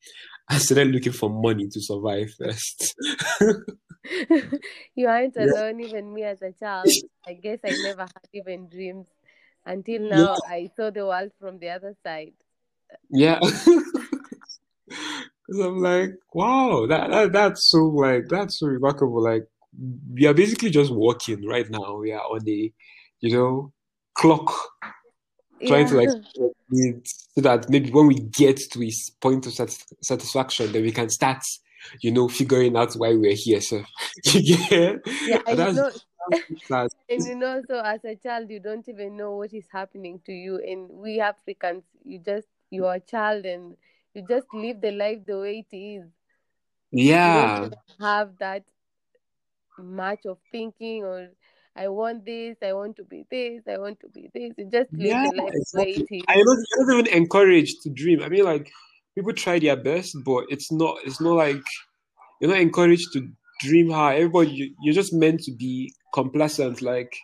[0.49, 2.97] I started looking for money to survive first.
[4.95, 5.87] you aren't alone, yeah.
[5.87, 6.89] even me as a child.
[7.27, 9.07] I guess I never had even dreams
[9.65, 10.37] until now.
[10.45, 10.55] Yeah.
[10.55, 12.33] I saw the world from the other side.
[13.11, 13.41] Yeah.
[15.51, 19.21] Because I'm like, wow, that, that that's so like that's so remarkable.
[19.21, 19.49] Like
[20.13, 21.97] we are basically just walking right now.
[21.97, 22.73] We are on the,
[23.19, 23.73] you know,
[24.15, 24.53] clock,
[25.67, 25.91] trying yeah.
[25.91, 26.09] to like
[27.05, 29.53] so that maybe when we get to a point of
[30.03, 31.43] satisfaction, then we can start,
[32.01, 33.61] you know, figuring out why we're here.
[33.61, 33.83] So
[34.25, 35.91] yeah, yeah, and, you know,
[37.09, 40.33] and you know, so as a child, you don't even know what is happening to
[40.33, 43.77] you, and we Africans, you just you are a child and
[44.15, 46.05] you just live the life the way it is.
[46.93, 47.69] Yeah.
[48.01, 48.65] have that
[49.79, 51.29] much of thinking or
[51.77, 54.53] I want this, I want to be this, I want to be this.
[54.59, 55.95] You just live yeah, the life exactly.
[55.95, 56.23] the way it is.
[56.29, 58.23] I don't, I don't even encourage to dream.
[58.23, 58.73] I mean like
[59.15, 61.63] people try their best, but it's not it's not like
[62.41, 63.29] you're not encouraged to
[63.61, 64.17] dream high.
[64.17, 67.17] Everybody you, you're just meant to be complacent, like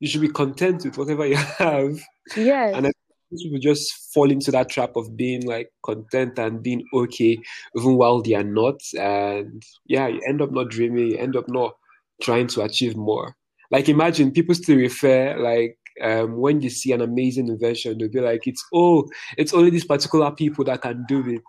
[0.00, 1.98] you should be content with whatever you have.
[2.36, 2.76] Yeah.
[2.76, 2.92] And I
[3.38, 7.38] people just fall into that trap of being like content and being okay
[7.76, 11.48] even while they are not and yeah you end up not dreaming you end up
[11.48, 11.74] not
[12.22, 13.34] trying to achieve more
[13.70, 18.20] like imagine people still refer like um, when you see an amazing invention they'll be
[18.20, 21.42] like it's oh it's only these particular people that can do it.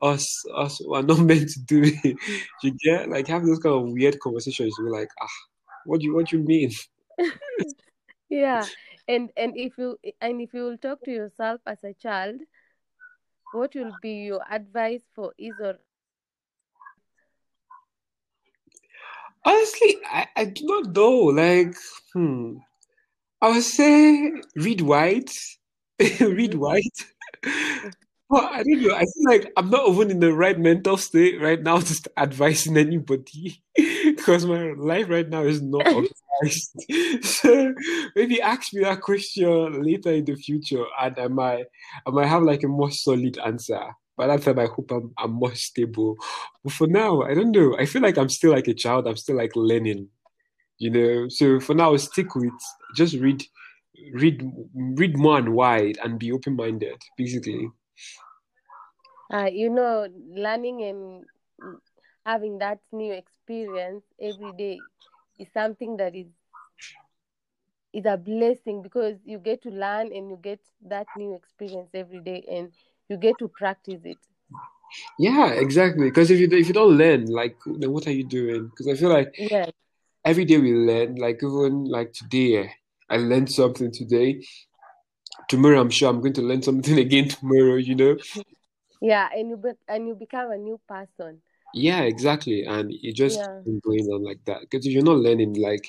[0.00, 2.16] Us us are not meant to do it.
[2.62, 5.28] You get like have those kind of weird conversations you're like ah
[5.84, 6.70] what do you what do you mean?
[8.28, 8.68] Yeah.
[9.08, 12.40] And and if you and if you will talk to yourself as a child
[13.52, 15.78] what will be your advice for either
[19.44, 21.74] honestly i, I do not know like
[22.14, 22.56] hmm
[23.42, 25.30] i would say read white
[26.00, 26.58] read mm-hmm.
[26.58, 27.06] white
[28.32, 28.94] well, I don't know.
[28.94, 32.14] I feel like I'm not even in the right mental state right now to start
[32.16, 35.86] advising anybody because my life right now is not
[36.42, 36.80] organized.
[37.22, 37.74] so
[38.16, 41.66] maybe ask me that question later in the future, and I might,
[42.06, 43.82] I might have like a more solid answer.
[44.16, 46.16] By that time, I hope I'm, I'm more stable.
[46.64, 47.76] But for now, I don't know.
[47.78, 49.06] I feel like I'm still like a child.
[49.06, 50.08] I'm still like learning,
[50.82, 51.28] you know.
[51.28, 52.60] So for now, stick with
[52.96, 53.42] just read,
[54.14, 54.42] read,
[54.74, 57.00] read more and wide, and be open minded.
[57.16, 57.68] Basically
[59.32, 61.26] uh, you know, learning and
[62.26, 64.84] having that new experience every day
[65.38, 66.28] is something that is
[67.92, 72.20] is a blessing because you get to learn and you get that new experience every
[72.20, 72.72] day and
[73.08, 74.18] you get to practice it
[75.18, 78.66] yeah exactly because if you if you don't learn like then what are you doing
[78.68, 79.66] because i feel like yeah
[80.24, 82.70] every day we learn like even like today
[83.10, 84.42] i learned something today.
[85.48, 88.16] Tomorrow i'm sure i'm going to learn something again tomorrow you know?
[89.00, 91.42] Yeah and you be- and you become a new person.
[91.74, 93.60] Yeah exactly and it just yeah.
[93.64, 94.60] going on like that.
[94.60, 95.88] Because if you're not learning like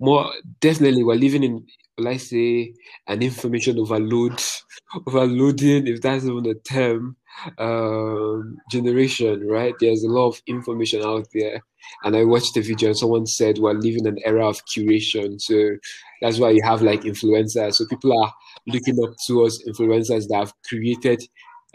[0.00, 1.66] more definitely we're living in
[1.98, 2.72] let's say
[3.06, 4.40] an information overload
[5.06, 7.16] overloading if that's even a term
[7.58, 9.74] um, generation right?
[9.80, 11.62] There's a lot of information out there
[12.04, 15.76] and i watched the video and someone said we're living an era of curation so
[16.22, 18.32] that's why you have like influencers so people are
[18.66, 21.22] looking up to us influencers that have created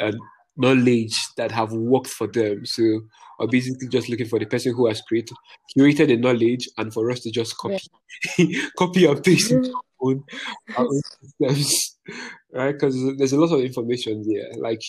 [0.01, 0.13] um,
[0.57, 2.65] knowledge that have worked for them.
[2.65, 3.01] So
[3.39, 5.36] we're basically just looking for the person who has created
[5.75, 7.80] curated the knowledge and for us to just copy
[8.38, 8.67] yeah.
[8.78, 9.63] copy and paste our
[10.01, 11.01] own
[11.39, 11.92] systems.
[12.51, 12.74] Right?
[12.74, 14.51] Because there's a lot of information there.
[14.58, 14.82] Like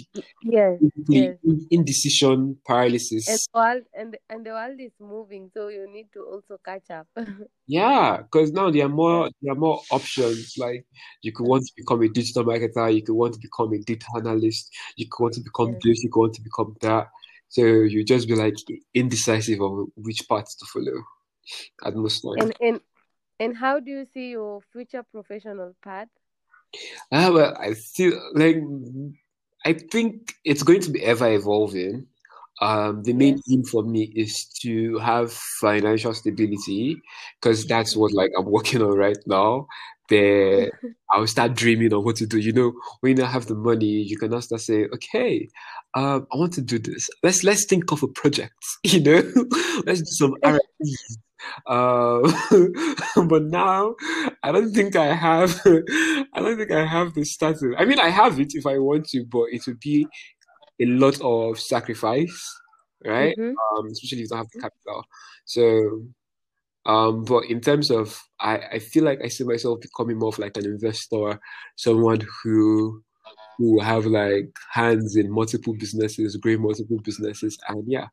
[0.43, 1.37] yes, yes.
[1.71, 3.29] indecision paralysis.
[3.29, 6.91] And the world and, and the world is moving, so you need to also catch
[6.91, 7.07] up.
[7.67, 10.55] yeah, because now there are more there are more options.
[10.59, 10.87] Like
[11.23, 14.07] you could want to become a digital marketer, you could want to become a data
[14.17, 15.81] analyst, you could want to become yes.
[15.85, 17.09] this, you could want to become that.
[17.49, 18.57] So you just be like
[18.95, 21.05] indecisive of which path to follow
[21.85, 22.37] at most times.
[22.43, 22.81] And, and
[23.41, 26.09] and how do you see your future professional path?
[27.13, 28.57] Ah, well, I feel like
[29.65, 32.07] I think it's going to be ever evolving.
[32.61, 33.43] Um, the main yes.
[33.51, 36.97] aim for me is to have financial stability
[37.41, 39.67] because that's what like I'm working on right now.
[40.09, 40.71] There,
[41.11, 42.39] I'll start dreaming of what to do.
[42.39, 45.49] You know, when you have the money, you can now start saying, "Okay,
[45.95, 47.09] um, I want to do this.
[47.23, 48.55] Let's let's think of a project.
[48.85, 49.23] You know,
[49.87, 50.61] let's do some R
[51.67, 52.21] uh,
[53.27, 53.95] but now
[54.43, 55.61] I don't think I have.
[55.65, 57.63] I don't think I have the status.
[57.79, 60.07] I mean, I have it if I want to, but it would be
[60.81, 62.61] a lot of sacrifice,
[63.05, 63.37] right?
[63.37, 63.79] Mm-hmm.
[63.79, 65.05] Um, especially if you don't have the capital.
[65.45, 66.03] So,
[66.87, 70.39] um, but in terms of, I, I feel like I see myself becoming more of
[70.39, 71.41] like an investor,
[71.77, 73.03] someone who
[73.59, 78.07] who have like hands in multiple businesses, growing multiple businesses, and yeah,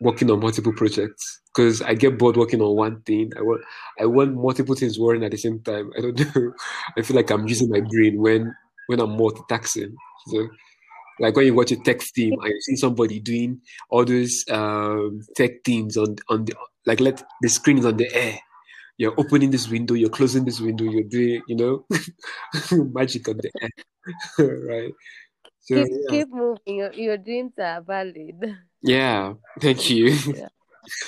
[0.00, 3.32] working on multiple projects because I get bored working on one thing.
[3.36, 3.62] I want
[4.00, 5.90] I want multiple things working at the same time.
[5.98, 6.52] I don't know.
[6.96, 8.54] I feel like I'm using my brain when
[8.86, 9.94] when I'm multitasking.
[10.28, 10.48] So
[11.20, 13.60] like when you watch a tech team I see somebody doing
[13.90, 16.54] all those um, tech teams on on the
[16.86, 18.38] like let the screen is on the air.
[18.96, 21.86] You're opening this window, you're closing this window, you're doing, you know,
[22.92, 23.70] magic on the air.
[24.68, 24.92] right.
[25.60, 26.10] So, keep, yeah.
[26.10, 26.76] keep moving.
[26.76, 28.58] Your, your dreams are valid.
[28.82, 30.10] Yeah, thank you.
[30.34, 30.48] yeah.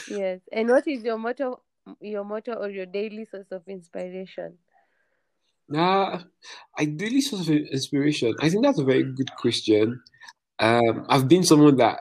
[0.09, 0.41] Yes.
[0.53, 1.61] And what is your motto
[2.01, 4.57] your motto or your daily source of inspiration?
[5.73, 6.23] Nah,
[6.79, 8.35] I daily source of inspiration.
[8.41, 10.01] I think that's a very good question.
[10.59, 12.01] Um, I've been someone that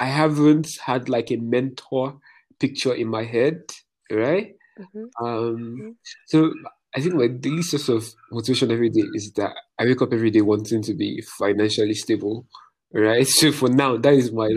[0.00, 2.18] I haven't had like a mentor
[2.60, 3.62] picture in my head,
[4.10, 4.54] right?
[4.78, 5.24] Mm-hmm.
[5.24, 5.90] Um, mm-hmm.
[6.26, 6.52] so
[6.94, 10.30] I think my daily source of motivation every day is that I wake up every
[10.30, 12.46] day wanting to be financially stable
[12.92, 13.26] right?
[13.38, 14.48] So for now, that is my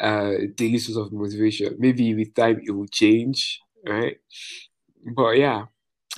[0.00, 1.76] uh, daily source of motivation.
[1.78, 4.18] Maybe with time it will change, right?
[5.16, 5.66] But yeah,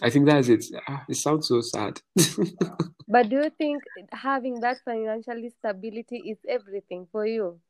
[0.02, 0.64] I think that's it.
[0.88, 2.00] Ah, it sounds so sad.
[3.08, 7.60] but do you think having that financial stability is everything for you?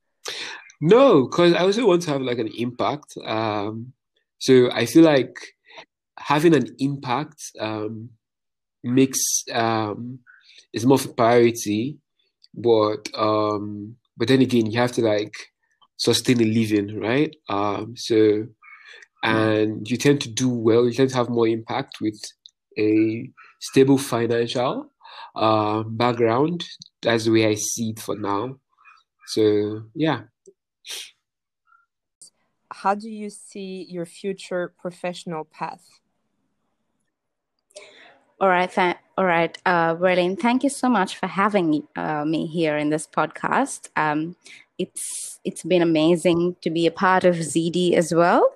[0.80, 3.16] No, because I also want to have like an impact.
[3.24, 3.92] Um,
[4.38, 5.36] so I feel like
[6.18, 8.10] having an impact um,
[8.82, 10.20] makes um,
[10.72, 11.98] is more of a priority
[12.54, 15.32] but um but then again you have to like
[15.96, 18.46] sustain a living right um so
[19.22, 22.20] and you tend to do well you tend to have more impact with
[22.78, 24.90] a stable financial
[25.36, 26.64] uh, background
[27.00, 28.56] that's the way i see it for now
[29.26, 30.22] so yeah
[32.70, 36.00] how do you see your future professional path
[38.42, 38.68] all right.
[38.68, 39.56] Th- all right.
[39.64, 43.88] Uh, Berlin, thank you so much for having uh, me here in this podcast.
[43.94, 44.34] Um,
[44.78, 48.52] it's it's been amazing to be a part of ZD as well.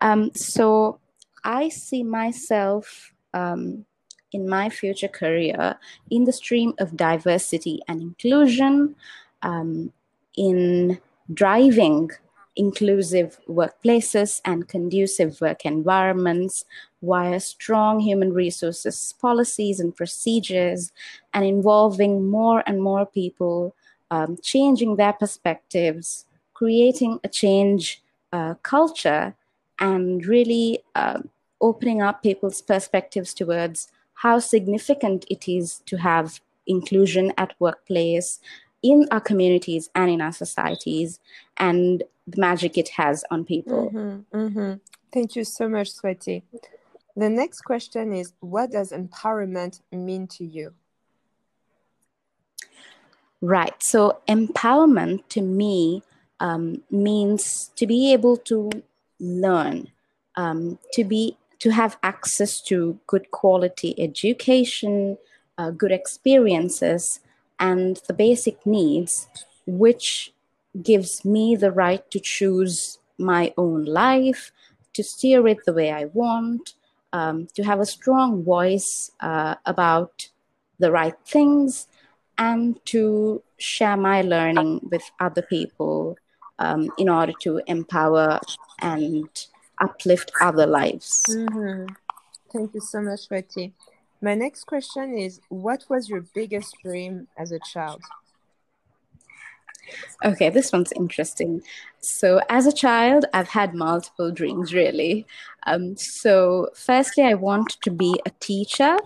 [0.00, 0.98] Um, so
[1.44, 3.84] I see myself um,
[4.32, 5.76] in my future career
[6.10, 8.96] in the stream of diversity and inclusion,
[9.42, 9.92] um,
[10.36, 10.98] in
[11.32, 12.10] driving
[12.56, 16.64] inclusive workplaces and conducive work environments
[17.02, 20.92] via strong human resources policies and procedures
[21.34, 23.74] and involving more and more people,
[24.10, 26.24] um, changing their perspectives,
[26.54, 29.34] creating a change uh, culture,
[29.78, 31.20] and really uh,
[31.60, 38.40] opening up people's perspectives towards how significant it is to have inclusion at workplace
[38.82, 41.20] in our communities and in our societies
[41.56, 43.90] and the magic it has on people.
[43.90, 44.72] Mm-hmm, mm-hmm.
[45.12, 46.42] Thank you so much, Swati.
[47.16, 50.74] The next question is What does empowerment mean to you?
[53.40, 53.74] Right.
[53.82, 56.02] So, empowerment to me
[56.40, 58.70] um, means to be able to
[59.20, 59.88] learn,
[60.36, 65.16] um, to be to have access to good quality education,
[65.56, 67.20] uh, good experiences,
[67.58, 69.26] and the basic needs,
[69.66, 70.32] which
[70.82, 74.52] gives me the right to choose my own life,
[74.92, 76.74] to steer it the way I want,
[77.12, 80.28] um, to have a strong voice uh, about
[80.78, 81.88] the right things,
[82.36, 86.18] and to share my learning with other people
[86.58, 88.40] um, in order to empower
[88.80, 89.28] and
[89.80, 91.24] uplift other lives.
[91.28, 91.92] Mm-hmm.
[92.52, 93.72] Thank you so much, Betty.
[94.22, 98.02] My next question is What was your biggest dream as a child?
[100.24, 101.62] Okay, this one's interesting.
[102.00, 105.26] So, as a child, I've had multiple dreams, really.
[105.66, 108.96] Um, so, firstly, I wanted to be a teacher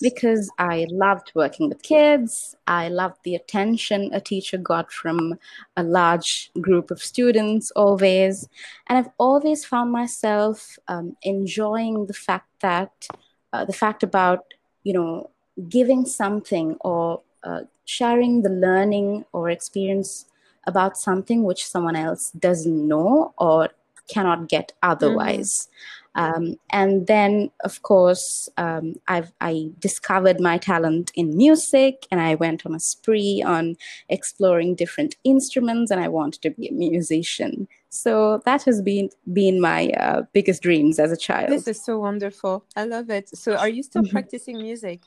[0.00, 2.56] because I loved working with kids.
[2.66, 5.38] I loved the attention a teacher got from
[5.76, 8.48] a large group of students, always.
[8.86, 13.08] And I've always found myself um, enjoying the fact that
[13.52, 14.44] uh, the fact about,
[14.84, 15.30] you know,
[15.68, 20.26] giving something or uh, sharing the learning or experience
[20.66, 23.70] about something which someone else doesn't know or
[24.08, 25.68] cannot get otherwise.
[25.68, 25.74] Mm-hmm.
[26.14, 32.34] Um, and then, of course, um, I've I discovered my talent in music, and I
[32.34, 33.76] went on a spree on
[34.08, 37.68] exploring different instruments, and I wanted to be a musician.
[37.88, 41.50] So that has been been my uh, biggest dreams as a child.
[41.50, 42.64] This is so wonderful.
[42.74, 43.28] I love it.
[43.28, 44.10] So, are you still mm-hmm.
[44.10, 45.00] practicing music?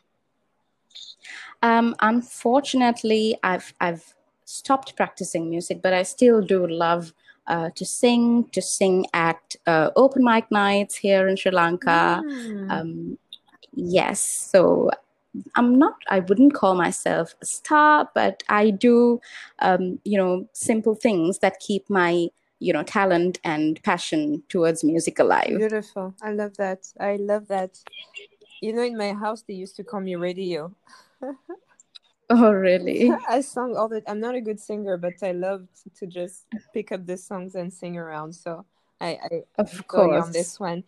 [1.61, 7.13] Um, unfortunately, I've I've stopped practicing music, but I still do love
[7.47, 12.21] uh, to sing, to sing at uh, open mic nights here in Sri Lanka.
[12.25, 12.71] Mm.
[12.71, 13.17] Um,
[13.73, 14.89] yes, so
[15.55, 19.21] I'm not, I wouldn't call myself a star, but I do,
[19.59, 22.27] um, you know, simple things that keep my,
[22.59, 25.57] you know, talent and passion towards music alive.
[25.57, 26.13] Beautiful.
[26.21, 26.87] I love that.
[26.99, 27.79] I love that.
[28.61, 30.75] You know, in my house, they used to call me radio.
[32.33, 33.11] Oh, really?
[33.29, 34.01] I sung all the.
[34.07, 35.67] I'm not a good singer, but I love
[35.97, 38.33] to just pick up the songs and sing around.
[38.33, 38.65] So
[39.01, 40.85] I, I of course on this one.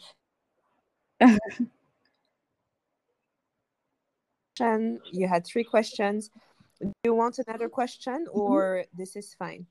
[4.60, 6.30] and you had three questions.
[6.80, 8.40] Do you want another question, mm-hmm.
[8.40, 8.98] or mm-hmm.
[8.98, 9.66] this is fine?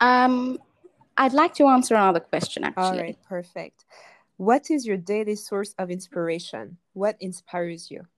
[0.00, 0.58] Um,
[1.16, 2.64] I'd like to answer another question.
[2.64, 3.84] Actually, all right, perfect.
[4.36, 6.78] What is your daily source of inspiration?
[6.92, 8.08] What inspires you?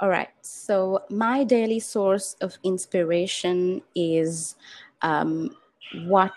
[0.00, 0.28] All right.
[0.42, 4.56] So, my daily source of inspiration is
[5.02, 5.56] um,
[6.06, 6.32] what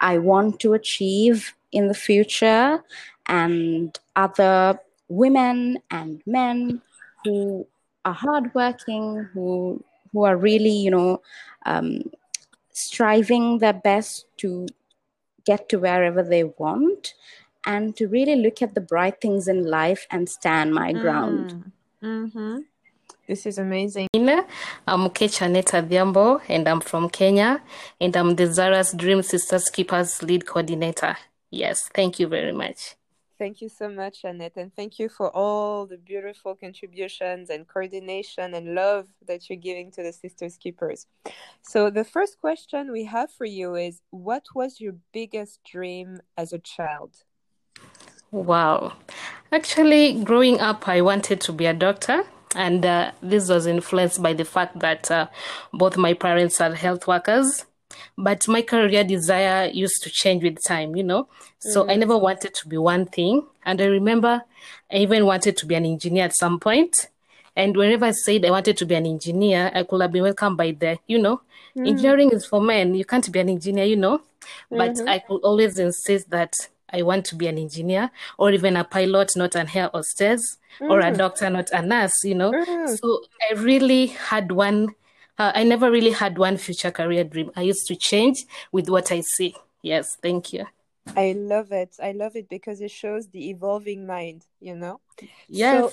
[0.00, 2.82] I want to achieve in the future
[3.26, 4.78] and other
[5.08, 6.80] women and men
[7.24, 7.66] who
[8.04, 9.82] are hardworking, who
[10.12, 11.22] who are really, you know,
[11.66, 12.02] um,
[12.72, 14.66] striving their best to
[15.44, 17.14] get to wherever they want,
[17.64, 21.54] and to really look at the bright things in life and stand my ground.
[21.54, 21.72] Mm.
[22.02, 22.58] Mm-hmm.
[23.28, 24.08] This is amazing.
[24.14, 27.62] I'm Kechaneta Dhiambo and I'm from Kenya
[28.00, 31.16] and I'm the Zahara's Dream Sisters Keepers lead coordinator.
[31.48, 32.96] Yes, thank you very much.
[33.38, 38.54] Thank you so much, Annette, and thank you for all the beautiful contributions and coordination
[38.54, 41.06] and love that you're giving to the Sisters Keepers.
[41.62, 46.52] So, the first question we have for you is What was your biggest dream as
[46.52, 47.24] a child?
[48.30, 48.94] Wow.
[49.50, 52.24] Actually, growing up, I wanted to be a doctor
[52.54, 55.26] and uh, this was influenced by the fact that uh,
[55.72, 57.64] both my parents are health workers
[58.16, 61.28] but my career desire used to change with time you know
[61.58, 61.92] so mm.
[61.92, 64.42] i never wanted to be one thing and i remember
[64.90, 67.08] i even wanted to be an engineer at some point
[67.56, 70.56] and whenever i said i wanted to be an engineer i could have been welcomed
[70.56, 71.40] by the you know
[71.76, 71.86] mm.
[71.86, 74.20] engineering is for men you can't be an engineer you know
[74.70, 75.08] but mm-hmm.
[75.08, 76.54] i could always insist that
[76.92, 80.90] I want to be an engineer or even a pilot, not an air hostess, mm.
[80.90, 81.16] or a mm.
[81.16, 82.52] doctor, not a nurse, you know.
[82.52, 82.98] Mm.
[82.98, 84.94] So I really had one,
[85.38, 87.50] uh, I never really had one future career dream.
[87.56, 89.54] I used to change with what I see.
[89.82, 90.66] Yes, thank you.
[91.16, 91.96] I love it.
[92.00, 95.00] I love it because it shows the evolving mind, you know?
[95.48, 95.92] Yes.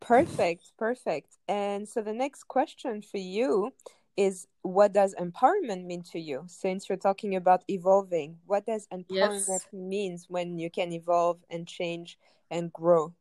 [0.00, 1.36] perfect, perfect.
[1.46, 3.72] And so the next question for you
[4.18, 9.46] is what does empowerment mean to you since you're talking about evolving what does empowerment
[9.48, 9.66] yes.
[9.72, 12.18] means when you can evolve and change
[12.50, 13.14] and grow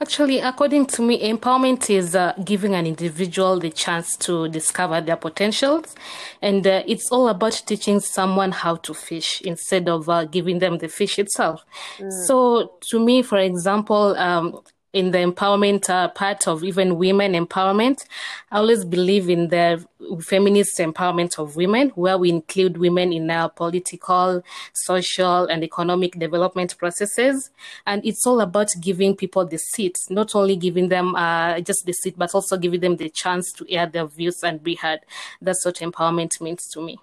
[0.00, 5.16] Actually, according to me, empowerment is uh, giving an individual the chance to discover their
[5.16, 5.96] potentials.
[6.40, 10.78] And uh, it's all about teaching someone how to fish instead of uh, giving them
[10.78, 11.64] the fish itself.
[11.98, 12.12] Mm.
[12.26, 14.60] So, to me, for example, um,
[14.92, 18.04] in the empowerment uh, part of even women empowerment.
[18.50, 19.84] I always believe in the
[20.20, 26.76] feminist empowerment of women, where we include women in our political, social, and economic development
[26.78, 27.50] processes.
[27.86, 31.92] And it's all about giving people the seat, not only giving them uh, just the
[31.92, 35.00] seat, but also giving them the chance to air their views and be heard.
[35.42, 36.98] That's what empowerment means to me.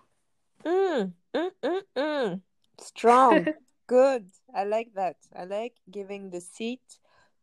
[0.66, 2.42] Mm, mm, mm, mm.
[2.82, 3.48] Strong.
[3.88, 4.26] Good.
[4.56, 5.18] I like that.
[5.36, 6.82] I like giving the seat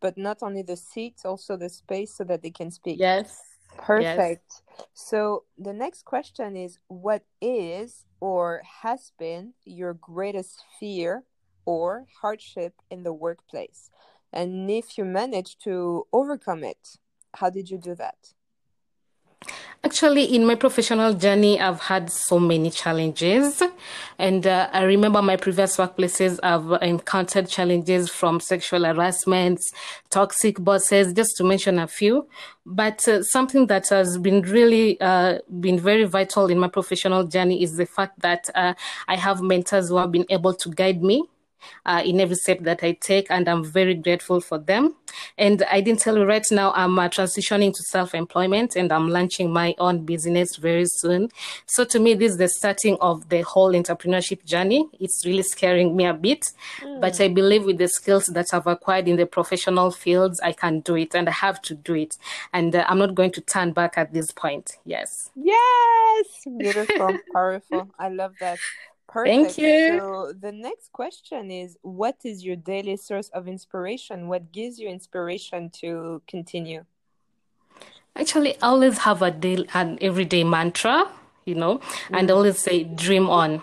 [0.02, 2.98] but not only the seat, also the space so that they can speak.
[2.98, 3.40] Yes.
[3.78, 4.62] Perfect.
[4.78, 4.84] Yes.
[4.92, 11.24] So the next question is what is or has been your greatest fear
[11.64, 13.88] or hardship in the workplace?
[14.32, 16.98] And if you managed to overcome it,
[17.34, 18.34] how did you do that?
[19.84, 23.60] Actually, in my professional journey, I've had so many challenges.
[24.16, 29.58] And uh, I remember my previous workplaces, I've encountered challenges from sexual harassment,
[30.08, 32.28] toxic bosses, just to mention a few.
[32.64, 37.60] But uh, something that has been really uh, been very vital in my professional journey
[37.64, 38.74] is the fact that uh,
[39.08, 41.24] I have mentors who have been able to guide me
[41.86, 44.96] uh, in every step that I take, and I'm very grateful for them.
[45.38, 49.08] And I didn't tell you right now, I'm uh, transitioning to self employment and I'm
[49.08, 51.28] launching my own business very soon.
[51.66, 54.88] So to me, this is the starting of the whole entrepreneurship journey.
[55.00, 56.50] It's really scaring me a bit,
[56.80, 57.00] mm.
[57.00, 60.80] but I believe with the skills that I've acquired in the professional fields, I can
[60.80, 62.16] do it and I have to do it.
[62.52, 64.78] And uh, I'm not going to turn back at this point.
[64.84, 65.30] Yes.
[65.34, 66.26] Yes.
[66.58, 67.18] Beautiful.
[67.32, 67.90] Powerful.
[67.98, 68.58] I love that.
[69.12, 69.56] Perfect.
[69.56, 69.98] Thank you.
[69.98, 74.26] So the next question is what is your daily source of inspiration?
[74.26, 76.86] What gives you inspiration to continue?
[78.16, 81.10] Actually, I always have a daily an everyday mantra,
[81.44, 82.18] you know, mm.
[82.18, 83.62] and I always say dream on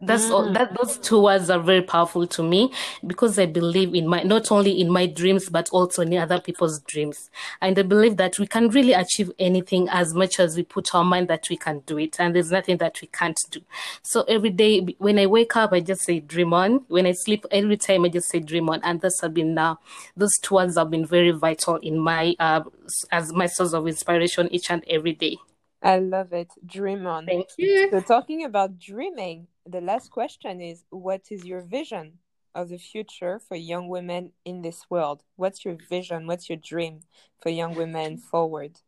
[0.00, 0.30] that's mm.
[0.30, 2.72] all that those two words are very powerful to me
[3.06, 6.80] because i believe in my not only in my dreams but also in other people's
[6.80, 7.30] dreams.
[7.60, 11.04] And i believe that we can really achieve anything as much as we put our
[11.04, 13.60] mind that we can do it and there's nothing that we can't do.
[14.02, 16.84] So every day when i wake up i just say dream on.
[16.88, 18.80] When i sleep every time i just say dream on.
[18.84, 19.74] And that's have been now uh,
[20.16, 22.62] those two words have been very vital in my uh,
[23.10, 25.38] as my source of inspiration each and every day
[25.82, 26.48] I love it.
[26.64, 27.26] Dream on.
[27.26, 27.88] Thank you.
[27.90, 32.18] So, talking about dreaming, the last question is what is your vision
[32.54, 35.22] of the future for young women in this world?
[35.36, 36.26] What's your vision?
[36.26, 37.00] What's your dream
[37.40, 38.80] for young women forward?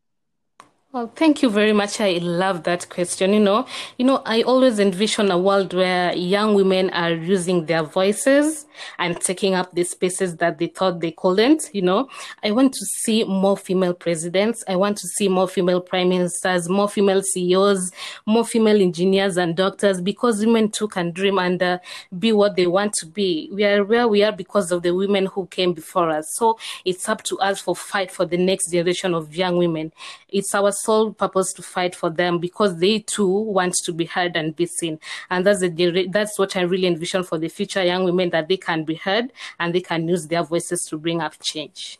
[0.93, 2.01] Well, thank you very much.
[2.01, 3.31] I love that question.
[3.31, 3.65] You know,
[3.97, 8.65] you know, I always envision a world where young women are using their voices
[8.99, 11.69] and taking up the spaces that they thought they couldn't.
[11.71, 12.09] You know,
[12.43, 14.65] I want to see more female presidents.
[14.67, 17.91] I want to see more female prime ministers, more female CEOs,
[18.25, 21.79] more female engineers and doctors because women too can dream and uh,
[22.19, 23.49] be what they want to be.
[23.53, 26.35] We are where we are because of the women who came before us.
[26.35, 29.93] So it's up to us for fight for the next generation of young women.
[30.27, 34.35] It's our sole purpose to fight for them because they too want to be heard
[34.35, 34.99] and be seen.
[35.29, 38.57] And that's the that's what I really envision for the future young women that they
[38.57, 41.99] can be heard and they can use their voices to bring up change.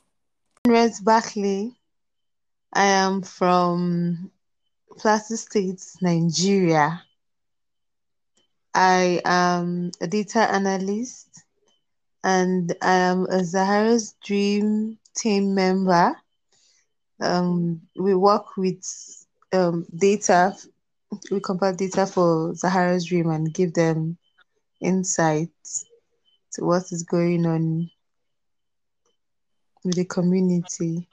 [0.68, 1.76] Rose Barkley.
[2.74, 4.32] I am from
[4.98, 7.04] Plateau State, Nigeria.
[8.74, 11.44] I am a data analyst
[12.24, 16.16] and I am a Zahara's Dream team member
[17.22, 18.84] um, we work with
[19.54, 20.54] um, data.
[21.32, 24.18] We compile data for Zahara's Dream and give them
[24.82, 25.86] insights
[26.54, 27.90] to what is going on
[29.84, 31.08] with the community.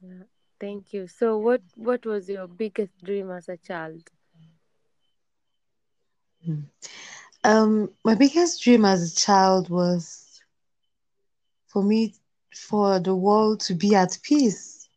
[0.00, 0.24] Yeah,
[0.60, 1.06] thank you.
[1.06, 4.10] So, what what was your biggest dream as a child?
[6.44, 6.60] Hmm.
[7.44, 10.42] Um, my biggest dream as a child was
[11.66, 12.14] for me
[12.54, 14.88] for the world to be at peace.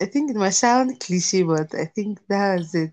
[0.00, 2.92] I think it might sound cliche, but I think that is it.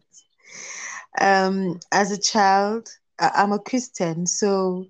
[1.20, 2.90] Um, as a child,
[3.20, 4.88] I- am a Christian, so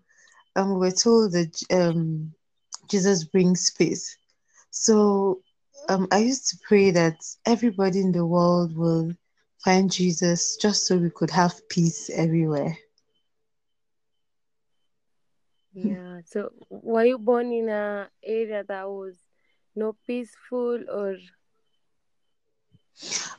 [0.55, 2.34] um, we're told that um,
[2.89, 4.18] Jesus brings peace.
[4.72, 5.41] So
[5.89, 9.12] um, I used to pray that everybody in the world will
[9.64, 12.78] find Jesus just so we could have peace everywhere.
[15.74, 16.22] Yeah.
[16.26, 19.28] So were you born in a area that was
[19.76, 21.15] no peaceful or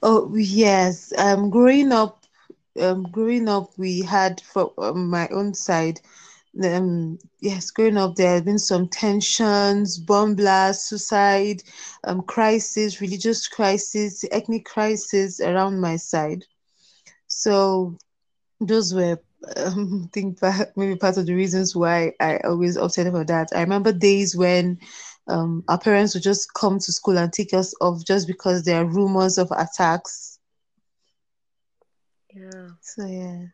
[0.02, 1.12] Oh yes.
[1.18, 2.24] Um growing up
[2.80, 6.00] um growing up we had for um, my own side
[6.64, 11.62] um yes growing up there have been some tensions bomb blasts suicide
[12.04, 16.44] um crisis religious crisis ethnic crisis around my side
[17.26, 17.96] so
[18.60, 19.18] those were
[19.56, 20.38] um, think
[20.76, 23.48] maybe part of the reasons why I always opted for that.
[23.54, 24.78] I remember days when
[25.28, 28.82] um, our parents would just come to school and take us off just because there
[28.82, 30.38] are rumors of attacks.
[32.34, 32.68] Yeah.
[32.80, 33.46] So yeah.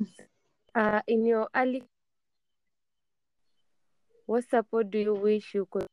[0.74, 1.82] Uh, in your early,
[4.24, 5.86] what support do you wish you could?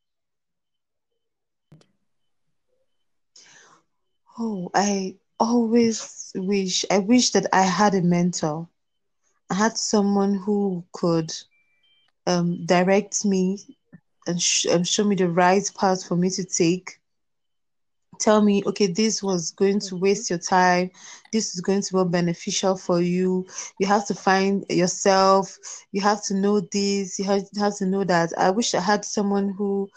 [4.38, 8.68] Oh, I always wish I wish that I had a mentor.
[9.50, 11.34] I had someone who could
[12.28, 13.58] um, direct me
[14.28, 17.00] and sh- show me the right path for me to take.
[18.20, 20.92] Tell me, okay, this was going to waste your time.
[21.32, 23.46] This is going to be beneficial for you.
[23.80, 25.58] You have to find yourself.
[25.92, 27.18] You have to know this.
[27.20, 28.32] You have, have to know that.
[28.38, 29.90] I wish I had someone who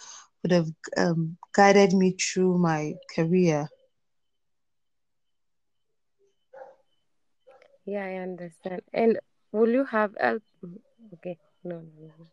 [0.43, 3.69] would have um, guided me through my career.
[7.85, 8.83] Yeah, I understand.
[8.93, 9.19] And
[9.53, 10.43] will you have help?
[11.15, 12.27] Okay, no, no, no.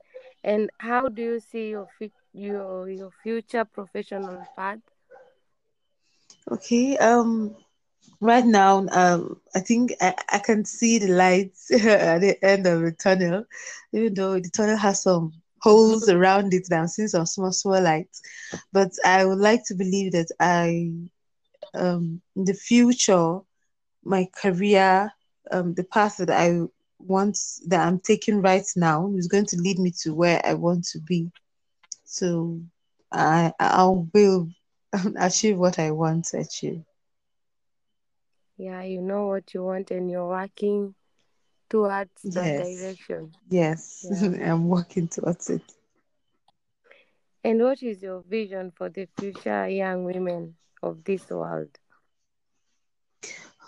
[0.44, 1.88] And how do you see your
[2.34, 4.80] your your future professional path?
[6.52, 6.98] Okay.
[6.98, 7.56] Um.
[8.22, 12.82] Right now, um, I think I, I can see the lights at the end of
[12.82, 13.46] the tunnel,
[13.94, 18.22] even though the tunnel has some holes around it that I'm some small, small lights.
[18.72, 20.92] But I would like to believe that I,
[21.74, 23.40] um, in the future,
[24.04, 25.12] my career,
[25.52, 26.62] um, the path that I
[27.00, 27.38] want,
[27.68, 31.00] that I'm taking right now is going to lead me to where I want to
[31.00, 31.32] be.
[32.04, 32.62] So
[33.12, 34.50] I, I will
[35.20, 36.84] achieve what I want to achieve.
[38.58, 40.96] Yeah, you know what you want and you're working
[41.70, 42.56] towards that Yes.
[42.56, 43.36] direction.
[43.50, 44.24] Yes, Yeah.
[44.44, 45.64] I'm working towards it.
[47.44, 51.80] And what is your vision for the future young women of this world?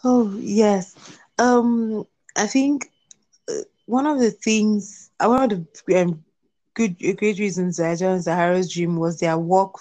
[0.03, 0.95] Oh, yes.
[1.41, 2.05] Um,
[2.37, 2.91] I think
[3.49, 5.49] uh, one of the things, uh, one of
[5.87, 6.23] the um,
[6.75, 9.75] good uh, great reasons I joined Zahara's Dream was their work,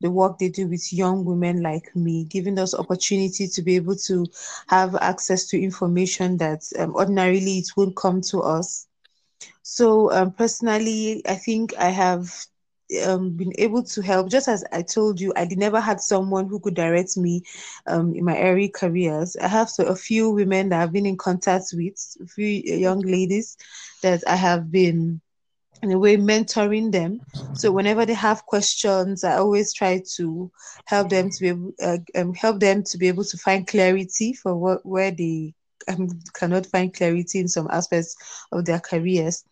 [0.00, 3.96] the work they do with young women like me, giving us opportunity to be able
[4.08, 4.26] to
[4.68, 8.86] have access to information that um, ordinarily it won't come to us.
[9.62, 12.30] So um, personally, I think I have
[13.04, 14.30] um, been able to help.
[14.30, 17.42] Just as I told you, I never had someone who could direct me
[17.86, 19.36] um, in my early careers.
[19.36, 23.00] I have so, a few women that I've been in contact with, a few young
[23.00, 23.56] ladies
[24.02, 25.20] that I have been
[25.82, 27.20] in a way mentoring them.
[27.54, 30.50] So whenever they have questions, I always try to
[30.86, 34.32] help them to be able, uh, um, help them to be able to find clarity
[34.32, 35.54] for what where they
[35.88, 38.16] um, cannot find clarity in some aspects
[38.52, 39.44] of their careers.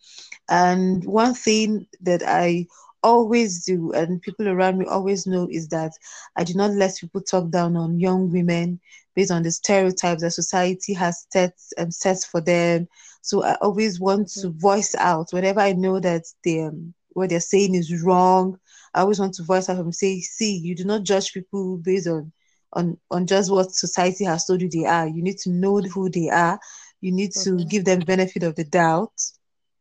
[0.49, 2.67] And one thing that I
[3.03, 5.91] always do, and people around me always know, is that
[6.35, 8.79] I do not let people talk down on young women
[9.15, 12.87] based on the stereotypes that society has set um, set for them.
[13.21, 17.39] So I always want to voice out whenever I know that they um, what they're
[17.39, 18.57] saying is wrong.
[18.93, 22.07] I always want to voice out and say, see, you do not judge people based
[22.07, 22.31] on
[22.73, 25.07] on on just what society has told you they are.
[25.07, 26.59] You need to know who they are.
[27.01, 27.67] You need to Mhm.
[27.67, 29.13] give them benefit of the doubt.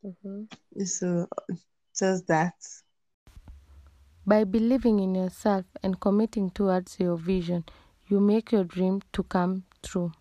[0.03, 0.49] Mhm.
[0.85, 1.27] So
[1.99, 2.55] just that.
[4.25, 7.65] By believing in yourself and committing towards your vision,
[8.07, 10.13] you make your dream to come true.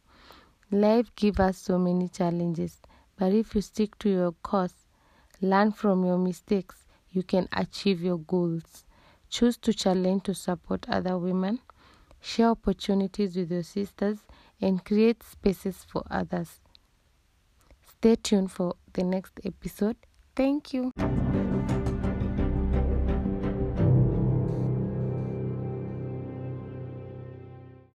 [0.71, 2.81] Life gives us so many challenges,
[3.17, 4.73] but if you stick to your course,
[5.39, 8.85] learn from your mistakes, you can achieve your goals.
[9.29, 11.59] Choose to challenge to support other women,
[12.19, 14.19] share opportunities with your sisters,
[14.59, 16.59] and create spaces for others.
[17.87, 19.97] Stay tuned for the next episode.
[20.35, 20.91] Thank you.